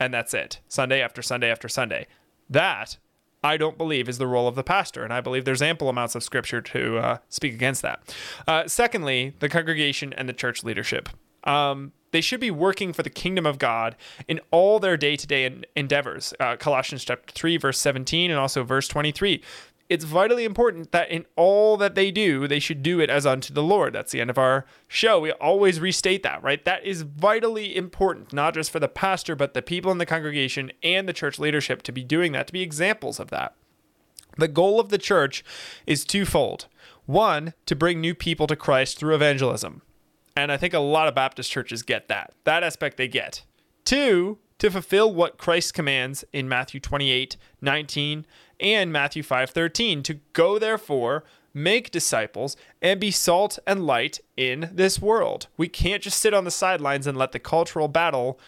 And 0.00 0.14
that's 0.14 0.32
it. 0.32 0.60
Sunday 0.68 1.02
after 1.02 1.20
Sunday 1.20 1.50
after 1.50 1.68
Sunday. 1.68 2.06
That 2.48 2.96
I 3.42 3.56
don't 3.56 3.76
believe 3.76 4.08
is 4.08 4.18
the 4.18 4.26
role 4.26 4.48
of 4.48 4.54
the 4.54 4.64
pastor, 4.64 5.04
and 5.04 5.12
I 5.12 5.20
believe 5.20 5.44
there's 5.44 5.62
ample 5.62 5.88
amounts 5.88 6.14
of 6.14 6.22
scripture 6.22 6.60
to 6.60 6.98
uh, 6.98 7.18
speak 7.28 7.52
against 7.52 7.82
that. 7.82 8.14
Uh, 8.46 8.66
secondly, 8.66 9.34
the 9.40 9.48
congregation 9.48 10.12
and 10.12 10.28
the 10.28 10.32
church 10.32 10.64
leadership. 10.64 11.08
Um, 11.44 11.92
they 12.10 12.20
should 12.20 12.40
be 12.40 12.50
working 12.50 12.92
for 12.92 13.02
the 13.02 13.10
kingdom 13.10 13.46
of 13.46 13.58
God 13.58 13.96
in 14.26 14.40
all 14.50 14.78
their 14.78 14.96
day 14.96 15.16
to 15.16 15.26
day 15.26 15.62
endeavors. 15.76 16.32
Uh, 16.40 16.56
Colossians 16.56 17.04
chapter 17.04 17.32
3, 17.32 17.56
verse 17.58 17.78
17, 17.78 18.30
and 18.30 18.40
also 18.40 18.64
verse 18.64 18.88
23 18.88 19.42
it's 19.88 20.04
vitally 20.04 20.44
important 20.44 20.92
that 20.92 21.10
in 21.10 21.26
all 21.34 21.76
that 21.78 21.94
they 21.94 22.10
do, 22.10 22.46
they 22.46 22.58
should 22.58 22.82
do 22.82 23.00
it 23.00 23.08
as 23.08 23.24
unto 23.24 23.54
the 23.54 23.62
Lord. 23.62 23.94
That's 23.94 24.12
the 24.12 24.20
end 24.20 24.30
of 24.30 24.38
our 24.38 24.66
show. 24.86 25.20
We 25.20 25.32
always 25.32 25.80
restate 25.80 26.22
that, 26.22 26.42
right? 26.42 26.64
That 26.64 26.84
is 26.84 27.02
vitally 27.02 27.74
important, 27.74 28.32
not 28.32 28.54
just 28.54 28.70
for 28.70 28.80
the 28.80 28.88
pastor, 28.88 29.34
but 29.34 29.54
the 29.54 29.62
people 29.62 29.90
in 29.90 29.98
the 29.98 30.06
congregation 30.06 30.72
and 30.82 31.08
the 31.08 31.12
church 31.12 31.38
leadership 31.38 31.82
to 31.82 31.92
be 31.92 32.04
doing 32.04 32.32
that, 32.32 32.48
to 32.48 32.52
be 32.52 32.62
examples 32.62 33.18
of 33.18 33.30
that. 33.30 33.54
The 34.36 34.48
goal 34.48 34.78
of 34.78 34.90
the 34.90 34.98
church 34.98 35.44
is 35.86 36.04
twofold 36.04 36.66
one, 37.08 37.54
to 37.64 37.74
bring 37.74 38.02
new 38.02 38.14
people 38.14 38.46
to 38.46 38.54
Christ 38.54 38.98
through 38.98 39.14
evangelism. 39.14 39.80
And 40.36 40.52
I 40.52 40.58
think 40.58 40.74
a 40.74 40.78
lot 40.78 41.08
of 41.08 41.14
Baptist 41.14 41.50
churches 41.50 41.82
get 41.82 42.08
that. 42.08 42.34
That 42.44 42.62
aspect 42.62 42.98
they 42.98 43.08
get. 43.08 43.44
Two, 43.86 44.36
to 44.58 44.70
fulfill 44.70 45.14
what 45.14 45.38
Christ 45.38 45.72
commands 45.72 46.22
in 46.34 46.50
Matthew 46.50 46.80
28 46.80 47.38
19 47.62 48.26
and 48.60 48.92
Matthew 48.92 49.22
5:13 49.22 50.02
to 50.04 50.14
go 50.32 50.58
therefore 50.58 51.24
make 51.54 51.90
disciples 51.90 52.56
and 52.80 53.00
be 53.00 53.10
salt 53.10 53.58
and 53.66 53.86
light 53.86 54.20
in 54.36 54.70
this 54.72 55.00
world. 55.00 55.48
We 55.56 55.68
can't 55.68 56.02
just 56.02 56.20
sit 56.20 56.34
on 56.34 56.44
the 56.44 56.50
sidelines 56.50 57.06
and 57.06 57.16
let 57.16 57.32
the 57.32 57.38
cultural 57.38 57.88
battle 57.88 58.38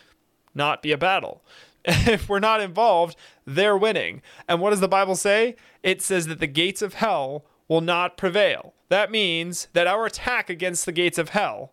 not 0.55 0.83
be 0.83 0.93
a 0.93 0.99
battle. 0.99 1.43
If 1.85 2.29
we're 2.29 2.41
not 2.41 2.61
involved, 2.61 3.17
they're 3.47 3.77
winning. 3.77 4.21
And 4.47 4.61
what 4.61 4.71
does 4.71 4.81
the 4.81 4.89
Bible 4.89 5.17
say? 5.17 5.57
It 5.83 6.03
says 6.03 6.27
that 6.27 6.39
the 6.39 6.47
gates 6.47 6.83
of 6.83 6.95
hell 6.95 7.47
will 7.69 7.81
not 7.81 8.19
prevail. 8.19 8.75
That 8.91 9.11
means 9.11 9.69
that 9.73 9.87
our 9.87 10.05
attack 10.05 10.51
against 10.51 10.85
the 10.85 10.93
gates 10.93 11.17
of 11.17 11.31
hell 11.31 11.73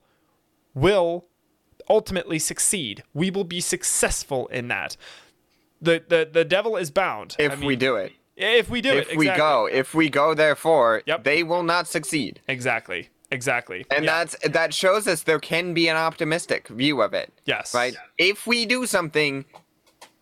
will 0.74 1.26
ultimately 1.90 2.40
succeed. 2.40 3.04
We 3.14 3.32
will 3.32 3.44
be 3.44 3.60
successful 3.60 4.48
in 4.48 4.68
that. 4.70 4.96
The 5.82 6.04
the, 6.08 6.30
the 6.32 6.46
devil 6.46 6.78
is 6.78 6.90
bound. 6.92 7.36
If 7.38 7.52
I 7.52 7.56
mean, 7.56 7.68
we 7.68 7.76
do 7.76 7.96
it, 7.96 8.14
if 8.38 8.70
we 8.70 8.82
do 8.82 8.92
if 8.92 9.10
it, 9.12 9.18
we 9.18 9.26
exactly. 9.26 9.40
go, 9.42 9.66
if 9.72 9.94
we 9.94 10.10
go, 10.10 10.34
therefore, 10.34 11.02
Yep. 11.06 11.24
they 11.24 11.44
will 11.44 11.64
not 11.64 11.88
succeed. 11.88 12.40
Exactly. 12.48 13.10
Exactly. 13.32 13.86
And 13.92 14.06
Yeah. 14.06 14.24
that's 14.24 14.38
that 14.48 14.74
shows 14.74 15.08
us 15.08 15.24
there 15.24 15.40
can 15.40 15.74
be 15.74 15.90
an 15.90 15.98
optimistic 15.98 16.68
view 16.70 17.02
of 17.02 17.14
it. 17.14 17.34
Yes. 17.46 17.74
Right? 17.74 17.96
If 18.18 18.48
we 18.48 18.66
do 18.66 18.86
something, 18.86 19.44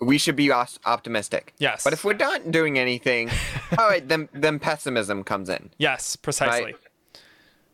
we 0.01 0.17
should 0.17 0.35
be 0.35 0.51
optimistic. 0.51 1.53
Yes. 1.59 1.83
But 1.83 1.93
if 1.93 2.03
we're 2.03 2.13
not 2.13 2.51
doing 2.51 2.79
anything, 2.79 3.29
all 3.77 3.87
right, 3.87 4.07
then 4.07 4.29
then 4.33 4.57
pessimism 4.59 5.23
comes 5.23 5.49
in. 5.49 5.69
Yes, 5.77 6.15
precisely. 6.15 6.63
Right. 6.73 6.75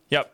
Yep. 0.09 0.33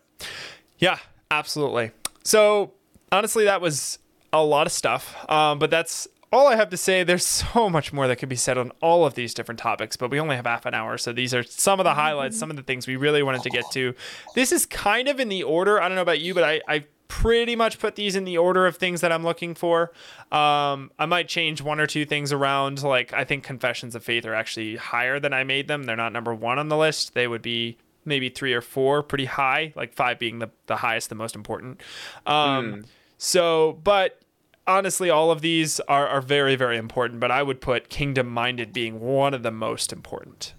Yeah, 0.80 0.98
absolutely. 1.30 1.92
So 2.24 2.74
honestly, 3.12 3.46
that 3.46 3.62
was 3.62 4.00
a 4.34 4.44
lot 4.44 4.66
of 4.68 4.74
stuff. 4.74 5.16
Um, 5.30 5.60
but 5.60 5.70
that's 5.70 6.08
all 6.32 6.48
I 6.48 6.56
have 6.56 6.70
to 6.70 6.78
say. 6.78 7.04
There's 7.04 7.26
so 7.54 7.70
much 7.70 7.94
more 7.94 8.08
that 8.08 8.18
could 8.18 8.30
be 8.30 8.36
said 8.36 8.58
on 8.58 8.72
all 8.82 9.06
of 9.06 9.14
these 9.16 9.34
different 9.34 9.60
topics, 9.60 9.98
but 9.98 10.12
we 10.12 10.20
only 10.20 10.36
have 10.36 10.46
half 10.46 10.66
an 10.66 10.74
hour. 10.74 10.98
So 10.98 11.14
these 11.14 11.34
are 11.34 11.44
some 11.44 11.80
of 11.80 11.84
the 11.84 11.94
highlights, 11.94 12.38
some 12.38 12.50
of 12.50 12.56
the 12.56 12.64
things 12.64 12.88
we 12.88 12.96
really 12.96 13.24
wanted 13.24 13.44
to 13.44 13.50
get 13.50 13.66
to. 13.72 13.94
This 14.36 14.52
is 14.52 14.66
kind 14.66 15.08
of 15.08 15.20
in 15.20 15.30
the 15.30 15.44
order. 15.44 15.82
I 15.82 15.88
don't 15.88 15.96
know 15.96 16.02
about 16.02 16.20
you, 16.22 16.34
but 16.34 16.44
I, 16.44 16.62
I 16.68 16.86
pretty 17.08 17.56
much 17.56 17.80
put 17.80 17.96
these 17.96 18.16
in 18.18 18.26
the 18.26 18.38
order 18.38 18.68
of 18.68 18.76
things 18.76 19.00
that 19.02 19.12
I'm 19.14 19.24
looking 19.24 19.56
for. 19.56 19.92
Um, 20.32 20.92
I 21.00 21.06
might 21.08 21.30
change 21.30 21.62
one 21.62 21.80
or 21.80 21.88
two 21.88 22.06
things 22.06 22.34
around. 22.34 22.84
Like 22.84 23.14
I 23.14 23.24
think 23.24 23.44
confessions 23.44 23.96
of 23.96 24.04
faith 24.04 24.26
are 24.26 24.34
actually 24.34 24.76
higher 24.76 25.20
than 25.20 25.34
I 25.34 25.44
made 25.46 25.68
them. 25.70 25.84
They're 25.84 25.96
not 25.96 26.12
number 26.12 26.36
one 26.36 26.60
on 26.60 26.68
the 26.68 26.78
list. 26.78 27.14
They 27.14 27.28
would 27.28 27.42
be 27.42 27.78
maybe 28.04 28.28
three 28.30 28.54
or 28.54 28.62
four, 28.62 29.04
pretty 29.04 29.26
high. 29.26 29.72
Like 29.76 29.94
five 29.94 30.20
being 30.20 30.40
the 30.40 30.50
the 30.66 30.76
highest, 30.78 31.08
the 31.10 31.16
most 31.16 31.36
important. 31.36 31.82
Um, 32.26 32.86
So, 33.18 33.80
but 33.84 34.20
honestly, 34.68 35.10
all 35.10 35.32
of 35.32 35.42
these 35.42 35.80
are 35.82 36.08
are 36.08 36.22
very 36.22 36.56
very 36.56 36.78
important. 36.78 37.20
But 37.20 37.32
I 37.32 37.44
would 37.44 37.62
put 37.62 37.90
kingdom 37.90 38.28
minded 38.28 38.74
being 38.74 39.00
one 39.00 39.34
of 39.34 39.44
the 39.44 39.52
most 39.52 39.94
important. 39.94 40.54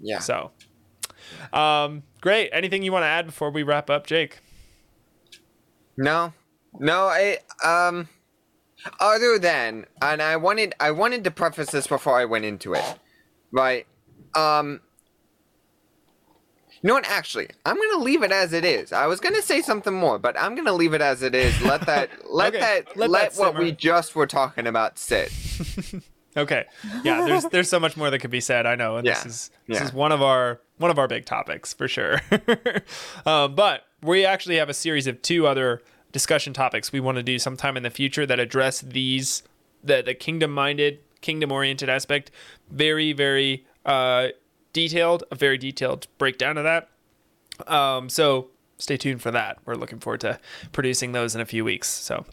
Yeah. 0.00 0.20
So, 0.20 0.52
um, 1.52 2.04
great. 2.20 2.50
Anything 2.52 2.82
you 2.82 2.92
want 2.92 3.02
to 3.02 3.08
add 3.08 3.26
before 3.26 3.50
we 3.50 3.62
wrap 3.62 3.90
up, 3.90 4.06
Jake? 4.06 4.38
No, 5.96 6.32
no. 6.78 7.06
I 7.06 7.38
um, 7.64 8.08
other 9.00 9.38
than, 9.38 9.86
and 10.00 10.22
I 10.22 10.36
wanted, 10.36 10.74
I 10.80 10.90
wanted 10.92 11.24
to 11.24 11.30
preface 11.30 11.70
this 11.70 11.86
before 11.86 12.18
I 12.18 12.24
went 12.24 12.44
into 12.44 12.74
it, 12.74 12.98
right? 13.50 13.86
Um, 14.36 14.80
you 16.82 16.88
know 16.88 16.94
what? 16.94 17.08
Actually, 17.08 17.48
I'm 17.66 17.76
gonna 17.76 18.02
leave 18.04 18.22
it 18.22 18.32
as 18.32 18.52
it 18.52 18.64
is. 18.64 18.92
I 18.92 19.06
was 19.06 19.20
gonna 19.20 19.42
say 19.42 19.62
something 19.62 19.94
more, 19.94 20.18
but 20.18 20.38
I'm 20.38 20.54
gonna 20.54 20.72
leave 20.72 20.94
it 20.94 21.00
as 21.00 21.22
it 21.22 21.34
is. 21.34 21.60
Let 21.62 21.82
that, 21.86 22.10
let 22.30 22.54
Okay, 22.54 22.60
that, 22.60 22.96
let 22.96 23.10
let, 23.10 23.32
that 23.32 23.40
what 23.40 23.52
simmer. 23.52 23.64
we 23.64 23.72
just 23.72 24.14
were 24.14 24.26
talking 24.26 24.66
about 24.66 24.98
sit. 24.98 25.32
Okay. 26.36 26.66
Yeah, 27.02 27.24
there's 27.24 27.44
there's 27.52 27.68
so 27.68 27.80
much 27.80 27.96
more 27.96 28.10
that 28.10 28.18
could 28.20 28.30
be 28.30 28.40
said. 28.40 28.64
I 28.66 28.76
know, 28.76 28.96
and 28.96 29.06
this 29.06 29.26
is 29.26 29.50
this 29.66 29.78
yeah. 29.78 29.84
is 29.84 29.92
one 29.92 30.12
of 30.12 30.22
our 30.22 30.60
one 30.76 30.90
of 30.90 30.98
our 30.98 31.08
big 31.08 31.24
topics 31.26 31.72
for 31.74 31.88
sure. 31.88 32.20
um, 33.26 33.54
but 33.54 33.86
we 34.02 34.24
actually 34.24 34.56
have 34.56 34.68
a 34.68 34.74
series 34.74 35.06
of 35.06 35.20
two 35.22 35.46
other 35.46 35.82
discussion 36.12 36.52
topics 36.52 36.92
we 36.92 37.00
want 37.00 37.16
to 37.16 37.22
do 37.22 37.38
sometime 37.38 37.76
in 37.76 37.82
the 37.82 37.90
future 37.90 38.24
that 38.24 38.38
address 38.38 38.80
these 38.80 39.42
the 39.82 40.02
the 40.02 40.14
kingdom 40.14 40.52
minded, 40.52 41.00
kingdom 41.20 41.50
oriented 41.50 41.88
aspect. 41.88 42.30
Very 42.70 43.12
very 43.12 43.66
uh, 43.84 44.28
detailed, 44.72 45.24
a 45.30 45.34
very 45.34 45.58
detailed 45.58 46.06
breakdown 46.18 46.58
of 46.58 46.64
that. 46.64 46.88
Um, 47.66 48.08
so 48.08 48.48
stay 48.78 48.96
tuned 48.96 49.20
for 49.20 49.30
that. 49.30 49.58
We're 49.64 49.74
looking 49.74 49.98
forward 49.98 50.20
to 50.22 50.38
producing 50.72 51.12
those 51.12 51.34
in 51.34 51.40
a 51.40 51.46
few 51.46 51.64
weeks. 51.64 51.88
So, 51.88 52.24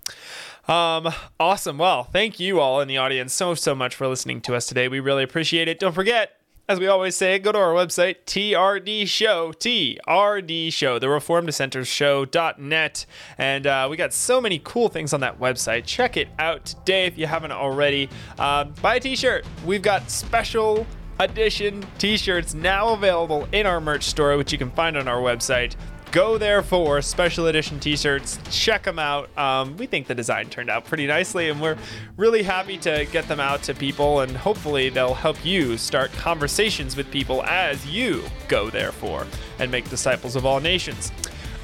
um, 0.67 1.11
awesome. 1.39 1.77
Well, 1.77 2.03
thank 2.03 2.39
you 2.39 2.59
all 2.59 2.81
in 2.81 2.87
the 2.87 2.97
audience 2.97 3.33
so, 3.33 3.53
so 3.55 3.75
much 3.75 3.95
for 3.95 4.07
listening 4.07 4.41
to 4.41 4.55
us 4.55 4.65
today. 4.65 4.87
We 4.87 4.99
really 4.99 5.23
appreciate 5.23 5.67
it. 5.67 5.79
Don't 5.79 5.93
forget, 5.93 6.39
as 6.67 6.79
we 6.79 6.87
always 6.87 7.15
say, 7.15 7.37
go 7.37 7.51
to 7.51 7.57
our 7.57 7.73
website, 7.73 8.17
TRD 8.25 9.07
Show, 9.07 9.51
TRD 9.51 10.73
Show, 10.73 10.97
the 10.97 11.09
Reformed 11.09 11.47
Dissenters 11.47 11.87
Show.net. 11.87 13.05
And 13.37 13.67
uh, 13.67 13.87
we 13.89 13.97
got 13.97 14.13
so 14.13 14.41
many 14.41 14.59
cool 14.63 14.89
things 14.89 15.13
on 15.13 15.19
that 15.19 15.39
website. 15.39 15.85
Check 15.85 16.17
it 16.17 16.29
out 16.39 16.65
today 16.65 17.05
if 17.05 17.17
you 17.17 17.27
haven't 17.27 17.51
already. 17.51 18.09
Uh, 18.39 18.65
buy 18.65 18.95
a 18.95 18.99
t 18.99 19.15
shirt. 19.15 19.45
We've 19.65 19.83
got 19.83 20.09
special 20.09 20.87
edition 21.19 21.85
t 21.97 22.17
shirts 22.17 22.53
now 22.53 22.89
available 22.89 23.47
in 23.51 23.65
our 23.65 23.79
merch 23.79 24.03
store, 24.03 24.37
which 24.37 24.51
you 24.51 24.57
can 24.57 24.71
find 24.71 24.97
on 24.97 25.07
our 25.07 25.19
website. 25.19 25.75
Go 26.15 26.37
there 26.37 26.61
for 26.63 27.01
special 27.01 27.47
edition 27.47 27.77
t-shirts. 27.77 28.39
Check 28.49 28.83
them 28.83 28.99
out. 28.99 29.37
Um, 29.37 29.75
we 29.75 29.85
think 29.85 30.07
the 30.07 30.15
design 30.15 30.49
turned 30.49 30.69
out 30.69 30.85
pretty 30.85 31.07
nicely, 31.07 31.49
and 31.49 31.59
we're 31.59 31.77
really 32.15 32.41
happy 32.41 32.77
to 32.77 33.05
get 33.11 33.27
them 33.27 33.41
out 33.41 33.63
to 33.63 33.73
people. 33.73 34.21
And 34.21 34.31
hopefully, 34.31 34.87
they'll 34.87 35.13
help 35.13 35.43
you 35.45 35.77
start 35.77 36.13
conversations 36.13 36.95
with 36.95 37.11
people 37.11 37.43
as 37.43 37.85
you 37.85 38.23
go 38.47 38.69
there 38.69 38.93
for 38.93 39.27
and 39.59 39.69
make 39.69 39.89
disciples 39.89 40.37
of 40.37 40.45
all 40.45 40.61
nations. 40.61 41.11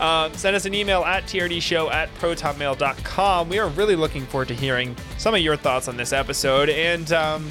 Uh, 0.02 0.30
send 0.34 0.54
us 0.54 0.66
an 0.66 0.74
email 0.74 1.06
at 1.06 1.24
trdshow 1.24 1.90
at 1.90 2.14
protonmail.com. 2.16 3.48
We 3.48 3.58
are 3.58 3.70
really 3.70 3.96
looking 3.96 4.26
forward 4.26 4.50
to 4.50 4.56
hearing 4.56 4.98
some 5.18 5.34
of 5.34 5.40
your 5.40 5.56
thoughts 5.56 5.88
on 5.88 5.96
this 5.96 6.12
episode. 6.12 6.68
And 6.68 7.14
um, 7.14 7.50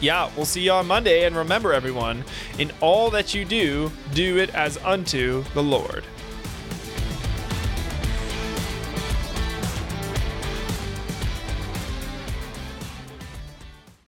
yeah, 0.00 0.30
we'll 0.36 0.46
see 0.46 0.62
you 0.62 0.72
on 0.72 0.86
Monday. 0.86 1.24
And 1.24 1.36
remember, 1.36 1.72
everyone, 1.72 2.24
in 2.58 2.72
all 2.80 3.10
that 3.10 3.34
you 3.34 3.44
do, 3.44 3.92
do 4.14 4.38
it 4.38 4.54
as 4.54 4.78
unto 4.78 5.44
the 5.54 5.62
Lord. 5.62 6.04